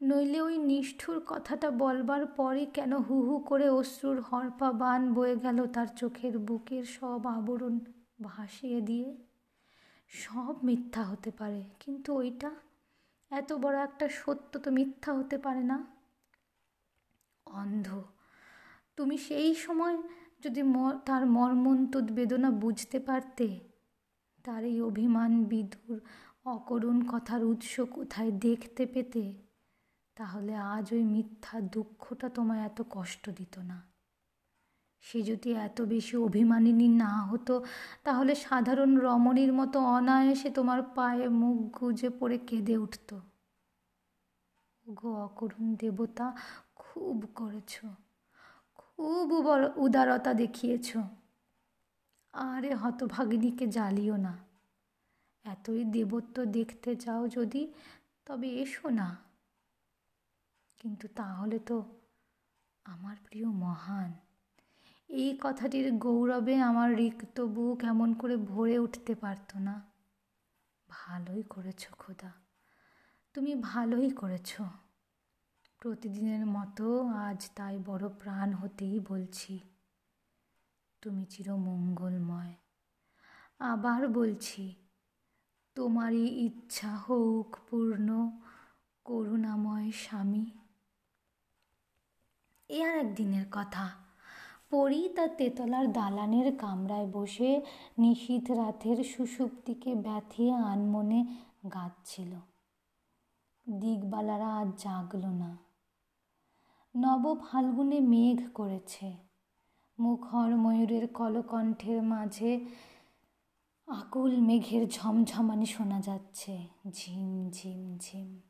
[0.00, 5.58] নইলে ওই নিষ্ঠুর কথাটা বলবার পরই কেন হু হু করে অশ্রুর হরপা বান বয়ে গেল
[5.66, 7.74] তার চোখের বুকের সব আবরণ
[8.22, 9.08] ভাসিয়ে দিয়ে।
[10.10, 12.50] সব মিথ্যা হতে পারে, কিন্তু ওইটা
[13.30, 15.78] এত বড় একটা সত্য তো মিথ্যা হতে পারে না।
[17.46, 17.88] অন্ধ,
[18.96, 19.96] তুমি সেই সময়
[20.44, 20.62] যদি
[21.06, 23.46] তার মর্মন্তুদ বেদনা বুঝতে পারতে,
[24.44, 25.98] তার এই অভিমান বিধুর
[26.54, 29.24] অকরুণ কথার উৎস কোথায় দেখতে পেতে?
[30.16, 33.82] তাহলে আজ ওই মিথ্যা দুঃখটা তোমায় এত কষ্ট দিত না।
[35.00, 37.64] সে যদি এত বেশি অভিমানিনী না হতো,
[38.04, 43.20] তাহলে সাধারণ রমণীর মতো অনায়াসে তোমার পায়ে মুখ গুজে পড়ে কেঁদে উঠত।
[44.88, 46.36] গো অকরুণ দেবতা,
[46.74, 47.80] খুব করেছ,
[48.74, 49.32] খুব
[49.76, 50.96] উদারতা দেখিয়েছ।
[52.32, 54.36] আরে হতভাগিনীকে জ্বালিও না।
[55.44, 57.72] এতই দেবত্ব দেখতে চাও যদি,
[58.26, 59.25] তবে এসো না।
[60.86, 61.76] কিন্তু তাহলে তো
[62.86, 64.10] আমার প্রিয় মহান।
[65.08, 69.74] এই কথাটির গৌরবে আমার রিক্ত বুক এমন করে ভরে উঠতে পারত না।
[70.88, 72.32] ভালোই করেছ খোদা,
[73.34, 74.50] তুমি ভালোই করেছ।
[75.82, 76.86] প্রতিদিনের মতো
[77.26, 79.54] আজ তাই বড় প্রাণ হতেই বলছি,
[81.02, 82.54] তুমি চিরমঙ্গলময়
[83.60, 84.64] আবার বলছি,
[85.76, 88.08] তোমারই ইচ্ছা হোক পূর্ণ,
[89.06, 90.46] করুণাময় স্বামী।
[92.70, 93.88] এ আর একদিনের কথা।
[94.70, 97.60] পরি তার তেতলার দালানের কামরায় বসে
[97.98, 101.20] নিশীথ রাতের সুষুপ্তিকে ব্যথিয়ে আনমনে
[101.72, 102.32] গাচ্ছিল
[103.66, 105.56] দিগবালারা আজ জাগল না।
[106.94, 109.16] নব ফাল্গুনে মেঘ করেছে।
[109.98, 112.50] মুখর ময়ূরের কলকণ্ঠের মাঝে
[113.88, 116.54] আকুল মেঘের ঝমঝমানি শোনা যাচ্ছে।
[116.90, 118.40] ঝিম ঝিম ঝিম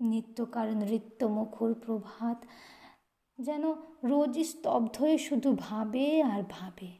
[0.00, 2.38] নিত্যকার নৃত্য মুখর প্রভাত
[3.38, 3.64] যেন
[4.04, 6.90] রোজ স্তব্ধ হয়ে শুধু ভাবে আর ভাবে।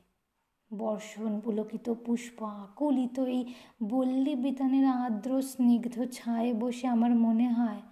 [0.71, 3.43] বর্ষণ পুলকিত পুষ্প আকুলিত এই
[3.83, 7.83] বল্লী বিতানের আর্দ্র স্নিগ্ধ ছায়ে বসে আমার মনে হয়,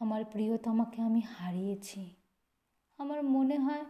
[0.00, 2.14] আমার প্রিয়তমাকে আমি হারিয়েছি।
[2.98, 3.84] আমার মনে হয়,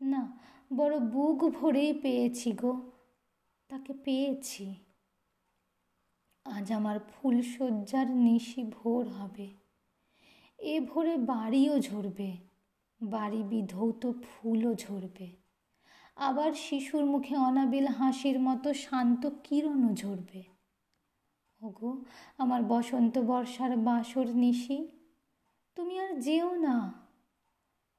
[0.00, 0.38] না,
[0.76, 2.72] বড় বুক ভরেই পেয়েছি গো,
[3.70, 4.74] তাকে পেয়েছি।
[6.46, 9.48] আজ আমার ফুলশয্যার নিশি ভোর হবে,
[10.58, 12.45] এ ভোরে বাড়িও ঝরবে।
[13.02, 15.36] বাড়ি বিধৌত ফুলও ঝরবে।
[16.16, 20.42] আবার শিশুর মুখে অনাবিল হাসির মতো শান্ত কিরণও ঝরবে।
[21.62, 22.04] ওগো,
[22.38, 24.88] আমার বসন্ত বর্ষার বাসর নিশি,
[25.74, 26.92] তুমি আর যেও না।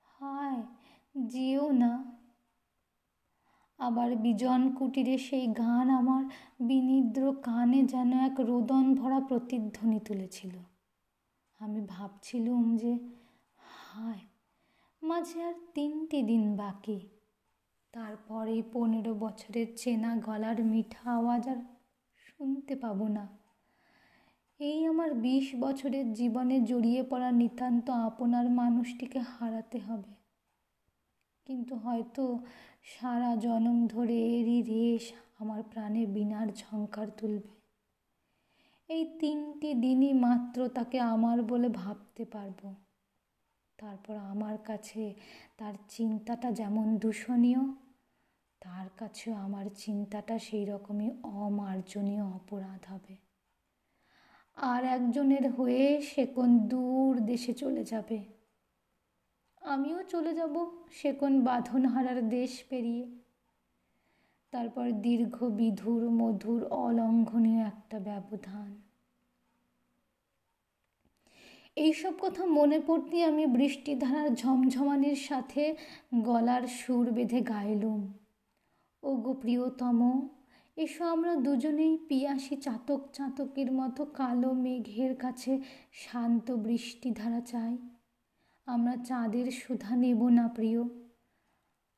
[0.01, 0.63] হায়,
[1.27, 2.17] যেও না।
[3.77, 6.23] আবার বিজন কুটিরে সেই গান আমার
[6.59, 10.57] বিনিদ্র কানে যেন এক রোদন ভরা প্রতিধ্বনি তুলেছিল।
[11.59, 12.99] আমি ভাবছিলুম যে,
[13.57, 14.19] হায়
[15.01, 16.99] মাঝে আর তিনটি দিন বাকি।
[17.93, 21.55] তারপরে পনেরো বছরের চেনা গলার মিঠা আওয়াজ আর
[22.15, 23.27] শুনতে পাবো না।
[24.59, 30.13] এই আমার বিশ বছরের জীবনে জড়িয়ে পড়া নিতান্ত আপনার মানুষটিকে হারাতে হবে।
[31.45, 32.39] কিন্তু হয়তো
[32.83, 37.49] সারা জনম ধরে এরই রেশ আমার প্রাণে বিনার ঝঙ্কার তুলবে।
[38.89, 42.86] এই তিনটি দিনই মাত্র তাকে আমার বলে ভাবতে পারব।
[43.77, 45.13] তারপর আমার কাছে
[45.57, 47.73] তার চিন্তাটা যেমন দূষণীয়,
[48.61, 53.15] তার কাছেও আমার চিন্তাটা সেই রকমই অমার্জনীয় অপরাধ হবে।
[54.55, 58.23] আর একজনের হয়ে সে কোন দূর দেশে চলে যাবে?
[59.61, 63.05] আমিও চলে যাব সে কোন বাঁধনহারার দেশ পেরিয়ে।
[64.51, 68.86] তারপর দীর্ঘ বিধুর মধুর অলঙ্ঘনীয় একটা ব্যবধান।
[71.77, 75.63] এইসব কথা মনে পড়তে আমি বৃষ্টিধারার ঝমঝমানির সাথে
[76.23, 78.01] গলার সুর বেঁধে গাইলুম।
[79.03, 79.99] ও গো প্রিয়তম,
[80.77, 85.51] এসো আমরা দুজনেই পিয়াসি চাতক চাতকের মতো কালো মেঘের কাছে
[85.93, 87.73] শান্ত বৃষ্টিধারা চাই।
[88.67, 90.81] আমরা চাঁদের সুধা নেব না প্রিয়,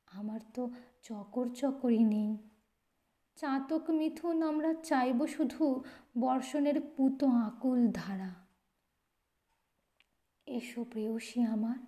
[0.08, 0.62] আমার তো
[1.02, 2.30] চকর চকরই নেই।
[3.38, 5.64] চাতক মিথুন, আমরা চাইব শুধু
[6.18, 8.39] বর্ষণের পুত আকুল ধারা।
[10.50, 11.78] এসো প্রেয়সী আমার।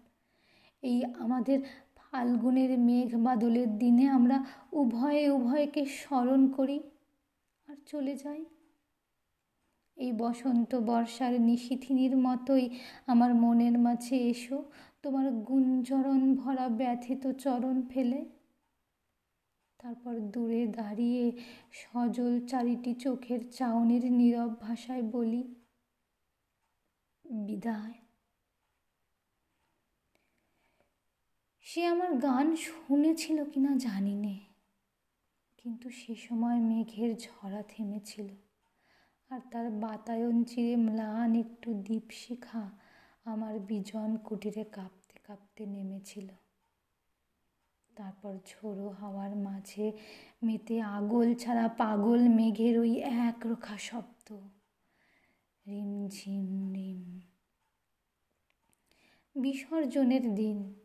[0.83, 1.59] এই আমাদের
[1.97, 4.39] ফাল্গুনের মেঘ বাদলের দিনে আমরা
[4.73, 6.79] উভয়ে উভয়কে স্মরণ করি
[7.69, 8.45] আর চলে যাই।
[9.97, 12.65] এই বসন্ত বর্ষার নিশিথিনীর মতোই
[13.07, 14.59] আমার মনের মাঝে এসো।
[15.03, 18.21] তোমার গুঞ্জরণ ভরা ব্যথিত চরণ ফেলে।
[19.81, 21.25] তারপর দূরে দাঁড়িয়ে
[21.73, 25.43] সজল চারিটি চোখের চাউনির নীরব ভাষায় বলি,
[27.25, 28.02] বিদায়।
[31.75, 34.39] সে আমার গান শুনেছিল কিনা জানি নে
[35.59, 38.29] কিন্তু সে সময় মেঘের ঝরা থেমেছিল
[39.31, 42.71] আর তার বাতায়ন চিরে ম্লান একটু দীপশিখা
[43.25, 46.29] আমার বিজন কুটিরে কাঁপতে কাঁপতে নেমেছিল।
[47.97, 49.93] তারপর ঝোড়ো হাওয়ার মাঝে
[50.43, 54.33] মেতে আগল ছাড়া পাগল মেঘের ওই এক রোখা শব্দ।
[55.67, 57.21] রিম ঝিম রিম।
[59.37, 60.82] বিসর্জনের দিন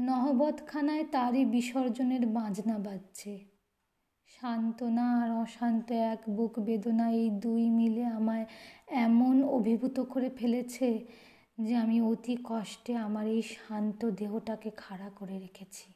[0.00, 3.44] নহবতখানায় তারই বিসর্জনের বাজনা বাজছে।
[4.26, 8.46] সান্ত্বনা আর অশান্ত এক বুক বেদনা এই দুই মিলে আমায়
[8.88, 11.06] এমন অভিভূত করে ফেলেছে
[11.60, 15.92] যে আমি অতি কষ্টে আমার এই শান্ত দেহটাকে খাড়া করে রেখেছি।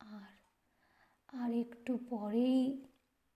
[0.00, 0.32] আর
[1.42, 2.86] আর একটু পরেই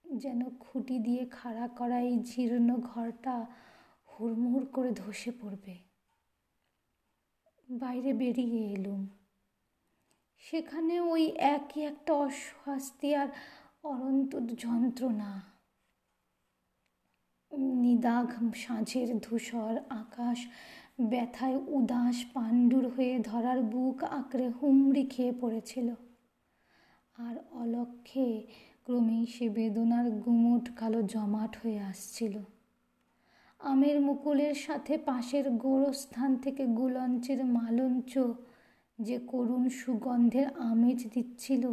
[0.05, 3.47] যেন খুঁটি দিয়ে খাড়া করা এই জীর্ণ ঘরটা
[4.09, 5.79] হুড়মুড় করে ধসে পড়বে।
[7.71, 9.18] বাইরে বেরিয়ে এলুম।
[10.39, 13.29] সেখানে ওই একই একটা অস্বস্তি আর
[13.83, 15.43] অনন্ত যন্ত্রণা।
[17.53, 20.47] নিদাঘ সাঁঝের ধূসর আকাশ,
[21.01, 25.89] ব্যথায় উদাস পাণ্ডুর হয়ে ধরার বুক আঁকড়ে হুমড়ি খেয়ে পড়েছিল।
[27.19, 28.47] আর অলক্ষে
[28.85, 32.39] ক্রমেই সে বেদনার গুমুট কালো জমাট হয়ে আসছিল।
[33.59, 38.19] আমের মুকুলের সাথে পাশের গোরস্থান থেকে গুলঞ্চের মালঞ্চ
[38.99, 41.73] যে করুণ সুগন্ধের আমেজ দিচ্ছিল,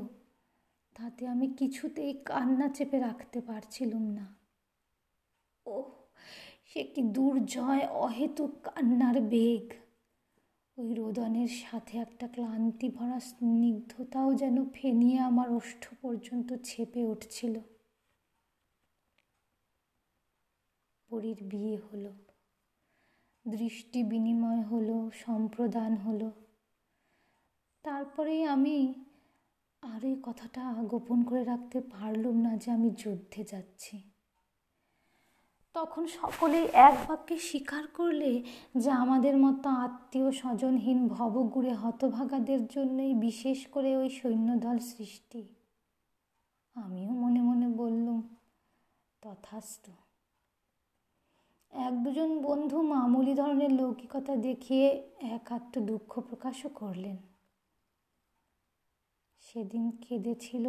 [0.95, 4.35] তাতে আমি কিছুতেই কান্না চেপে রাখতে পারছিলুম না।
[5.65, 5.83] ও
[6.65, 9.73] সে কি দুর্জয়, অহেতুক কান্নার বেগ।
[10.77, 17.59] ওই রোদনের সাথে একটা ক্লান্তি ভরা স্নিগ্ধতাও যেন ফেনিয়ে আমার ওষ্ঠ পর্যন্ত ছেপে উঠছিল।
[21.09, 22.13] পরীর বিয়ে হলো,
[23.47, 26.31] দৃষ্টি বিনিময় হলো, সম্প্রদান হলো।
[27.85, 28.93] তারপরেই আমি
[29.81, 34.01] আর এই কথাটা গোপন করে রাখতে পারলুম না যে আমি যুদ্ধে যাচ্ছি।
[35.73, 38.43] তখন সকলেই এক বাক্যে স্বীকার করলে
[38.77, 45.47] যে আমাদের মতো আত্মীয় স্বজনহীন ভবগুড়ে হতভাগাদের জন্যই বিশেষ করে ওই সৈন্যদল সৃষ্টি।
[46.75, 48.35] আমিও মনে মনে বললুম,
[49.21, 49.91] তথাস্তু।
[51.71, 54.87] এক দুজন বন্ধু মামুলি ধরনের লৌকিকতা দেখিয়ে
[55.21, 57.34] এক আত্ম দুঃখ প্রকাশও করলেন।
[59.47, 60.65] সেদিন কেঁদেছিল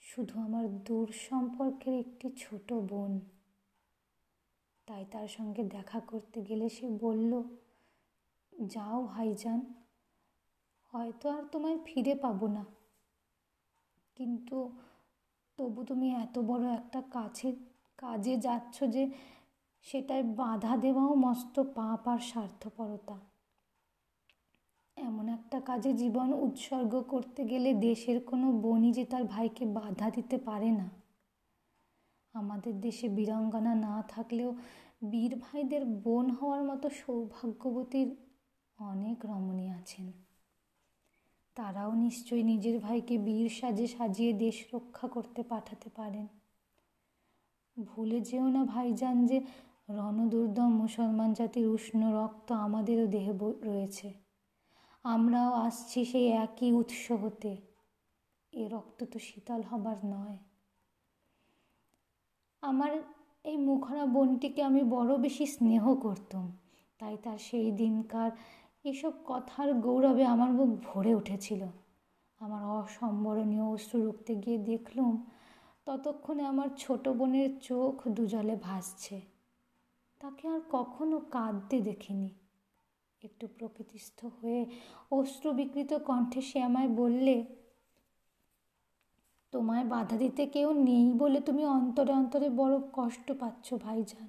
[0.00, 3.20] শুধু আমার দূর সম্পর্কের একটি ছোট বোন।
[4.86, 7.42] তাই তার সঙ্গে দেখা করতে গেলে সে বলল,
[8.66, 9.60] যাও ভাইজান,
[10.92, 12.64] হয়তো আর তোমায় ফিরে পাবো না।
[14.16, 14.72] কিন্তু
[15.56, 17.48] তবু তুমি এত বড় একটা কাছে,
[17.98, 19.10] কাজে যাচ্ছ যে
[19.82, 23.16] সেটায় বাধা দেওয়াও মস্ত পাপ আর স্বার্থপরতা।
[24.96, 30.38] এমন একটা কাজে জীবন উৎসর্গ করতে গেলে দেশের কোনো বনি যে তার ভাইকে বাধা দিতে
[30.38, 30.90] পারে না।
[32.32, 34.54] আমাদের দেশে বীরাঙ্গনা না থাকলেও
[35.10, 38.16] বীর ভাইদের বোন হওয়ার মতো সৌভাগ্যবতীর
[38.78, 40.12] অনেক রমণী আছেন।
[41.54, 46.26] তারাও নিশ্চয়ই নিজের ভাইকে বীর সাজে সাজিয়ে দেশ রক্ষা করতে পাঠাতে পারেন।
[47.82, 49.40] ভুলে যেও না ভাইজান যে
[49.88, 53.32] রণদুর্দম মুসলমান জাতির উষ্ণ রক্ত আমাদেরও দেহে
[53.62, 54.25] রয়েছে।
[55.14, 57.56] আমরাও আসছি সেই একই উৎস হতে
[58.52, 60.38] এ রক্ত তো শীতল হবার নয়।
[62.62, 62.90] আমার
[63.44, 66.56] এই মুখরা বোনটিকে আমি বড় বেশি স্নেহ করতাম,
[66.98, 68.30] তাই তার সেই দিনকার
[68.84, 71.62] এসব কথার গৌরবে আমার মুখ ভরে উঠেছিল।
[72.38, 75.26] আমার অসম্বরণীয় অশ্রু রুখতে গিয়ে দেখলুম,
[75.86, 79.20] ততক্ষণে আমার ছোট বোনের চোখ দুজলে ভাসছে।
[80.20, 82.30] তাকে আর কখনো কাঁদতে দেখিনি।
[83.26, 84.60] একটু প্রকৃতিস্থ হয়ে
[85.10, 87.36] অশ্রু বিকৃত কণ্ঠে সে আমায় বললে,
[89.52, 94.28] তোমায় বাধা দিতে কেউ নেই বলে তুমি অন্তরে অন্তরে বড় কষ্ট পাচ্ছ, ভাইজান।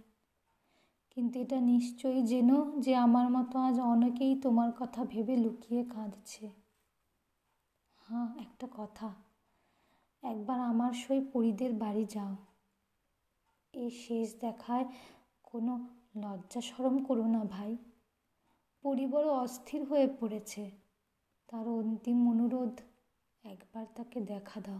[1.11, 6.45] কিন্তু এটা নিশ্চয়ই যেন যে আমার মতো আজ অনেকেই তোমার কথা ভেবে লুকিয়ে কাঁদছে।
[8.05, 9.09] হ্যাঁ একটা কথা।
[10.23, 12.35] একবার আমার সই পরিদের বাড়ি যাও।
[13.73, 14.85] এই শেষ দেখায়
[15.43, 15.73] কোনো
[16.17, 17.77] লজ্জা সরম করো না, ভাই।
[18.81, 20.71] পরি বড় অস্থির হয়ে পড়েছে।
[21.47, 22.79] তার অন্তিম অনুরোধ,
[23.43, 24.79] একবার তাকে দেখা দাও।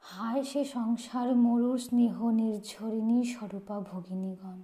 [0.00, 4.62] হায় সে সংসার মরুর স্নেহ নির্ঝরিণী স্বরূপা ভগিনীগণ।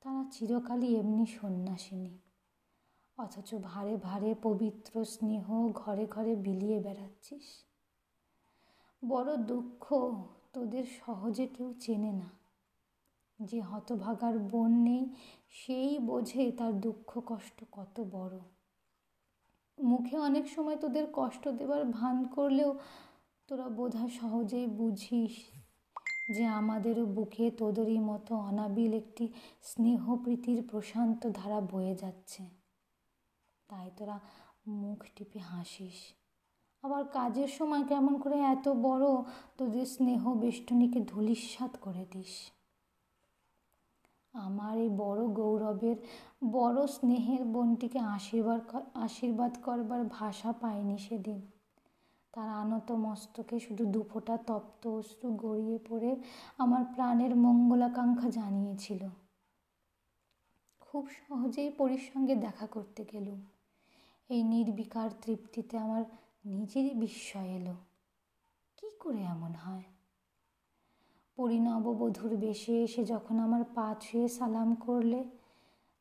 [0.00, 2.18] তারা চিরকালই এমনি সন্ন্যাসিনী।
[3.18, 7.64] অথচ ভারে ভারে পবিত্র স্নেহ ঘরে ঘরে বিলিয়ে বেড়াচ্ছিস।
[9.08, 9.94] বড় দুঃখ
[10.52, 12.43] তোদের সহজে কেউ চেনে না।
[13.44, 15.14] যে হতভাগার বোন নেই,
[15.50, 18.38] সেই বোঝে তার দুঃখ কষ্ট কত বড়।
[19.78, 22.78] মুখে অনেক সময় তোদের কষ্ট দেবার ভান করলেও
[23.46, 25.34] তোরা বোধহয় সহজেই বুঝিস
[26.34, 29.32] যে আমাদেরও বুকে তোদেরই মতো অনাবিল একটি
[29.62, 32.42] স্নেহপ্রীতির প্রশান্ত ধারা বয়ে যাচ্ছে।
[33.68, 34.20] তাই তোরা
[34.66, 35.98] মুখ টিপে হাসিস।
[36.82, 39.06] আবার কাজের সময় কেমন করে এত বড়
[39.58, 42.50] তোদের স্নেহ বেষ্টনীকে ধুলিস্বাদ করে দিস।
[44.34, 45.96] আমার এই বড় গৌরবের,
[46.50, 48.60] বড় স্নেহের বোনটিকে আশীর্বাদ
[48.94, 51.42] আশীর্বাদ করবার ভাষা পায়নি সেদিন।
[52.32, 56.16] তার আনত মস্তকে শুধু দুফোটা তপ্ত অশ্রু গড়িয়ে পড়ে
[56.58, 59.08] আমার প্রাণের মঙ্গলাকাঙ্ক্ষা জানিয়েছিল।
[60.80, 63.40] খুব সহজেই পরির সঙ্গে দেখা করতে গেলুম।
[64.28, 66.04] এই নির্বিকার তৃপ্তিতে আমার
[66.44, 67.74] নিজেরই বিস্ময় এলো।
[68.76, 69.82] কি করে এমন হয়?
[71.38, 75.24] পরিণববধূর বেশে এসে যখন আমার পা ছুঁয়ে সালাম করলে,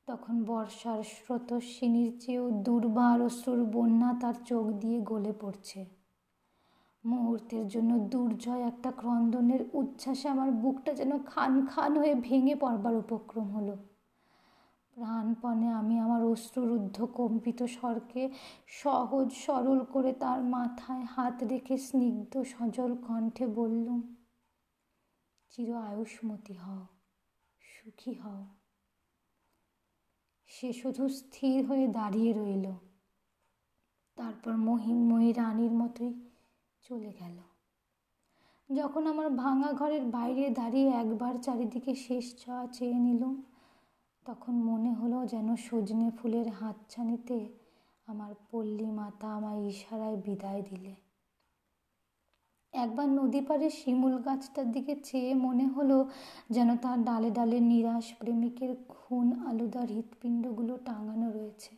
[0.08, 5.86] তখন বর্ষার স্রোতস্বিনীর চেয়েও দুর্বার অশ্রুর বন্যা তার চোখ দিয়ে গলে পড়ছে।
[7.06, 13.48] মুহূর্তের জন্য দুর্জয় একটা ক্রন্দনের উচ্ছ্বাসে আমার বুকটা যেন খান খান হয়ে ভেঙে পড়বার উপক্রম
[13.50, 13.78] হলো।
[14.98, 18.30] প্রাণপণে আমি আমার অশ্রুরুদ্ধ কম্পিত স্বরকে
[18.68, 24.02] সহজ সরল করে তার মাথায় হাত রেখে স্নিগ্ধ সজল কণ্ঠে বললুম
[25.54, 26.86] চির আয়ুষ্মতি হও,
[27.62, 28.44] সুখী হও।
[30.50, 32.68] সে শুধু স্থির হয়ে দাঁড়িয়ে রইল,
[34.18, 36.14] তারপর মহিমময়ী রানীর মতোই
[36.84, 37.38] চলে গেল।
[38.70, 43.36] যখন আমার ভাঙা ঘরের বাইরে দাঁড়িয়ে একবার চারিদিকে শেষ চাওয়া চেয়ে নিলুম,
[44.26, 47.38] তখন মনে হলো যেন সজনে ফুলের হাতছানিতে
[48.06, 50.94] আমার পল্লী মাতা আমায় ইশারায় বিদায় দিলে।
[52.74, 56.10] একবার নদী পাড়ে শিমুল গাছটার দিকে চেয়ে মনে হলো
[56.50, 61.72] যেন তার ডালে ডালে নিরাশ প্রেমিকের খুন আলুদার হৃৎপিণ্ডগুলো টাঙানো রয়েছে।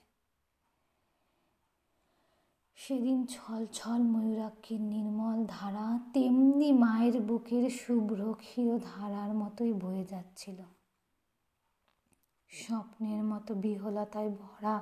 [2.75, 10.59] সেদিন ছল ছল ময়ূরাক্ষীর নির্মল ধারা তেমনি মায়ের বুকের শুভ্র ক্ষীর ধারার মতোই বয়ে যাচ্ছিল।
[12.49, 14.75] স্বপ্নের মতো বিহলতায় ভরা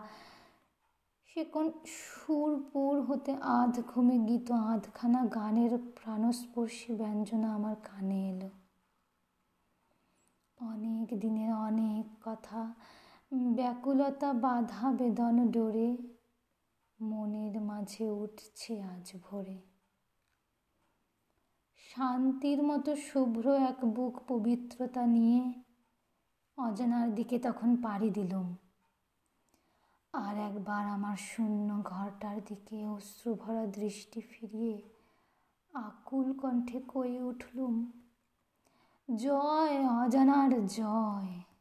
[1.35, 8.49] সে কোন সুরপুর হতে আধ ঘুমে গীত, আধখানা গানের প্রাণস্পর্শী ব্যঞ্জনা আমার কানে এলো।
[10.57, 12.73] অনেক দিনের অনেক কথা,
[13.33, 15.97] ব্যাকুলতা বাধা বেদন ডোরে,
[17.01, 19.57] মনের মাঝে উঠছে আজ ভোরে।
[21.77, 25.53] শান্তির মতো শুভ্র এক বুক পবিত্রতা নিয়ে
[26.57, 28.55] অজানার দিকে তখন পাড়ি দিলুম।
[30.13, 34.81] আর একবার আমার শূন্য ঘরটার দিকে অশ্রুভরা দৃষ্টি ফিরিয়ে
[35.73, 37.91] আকুল কণ্ঠে কয়ে উঠলুম,
[39.15, 41.52] জয় অজানার জয়।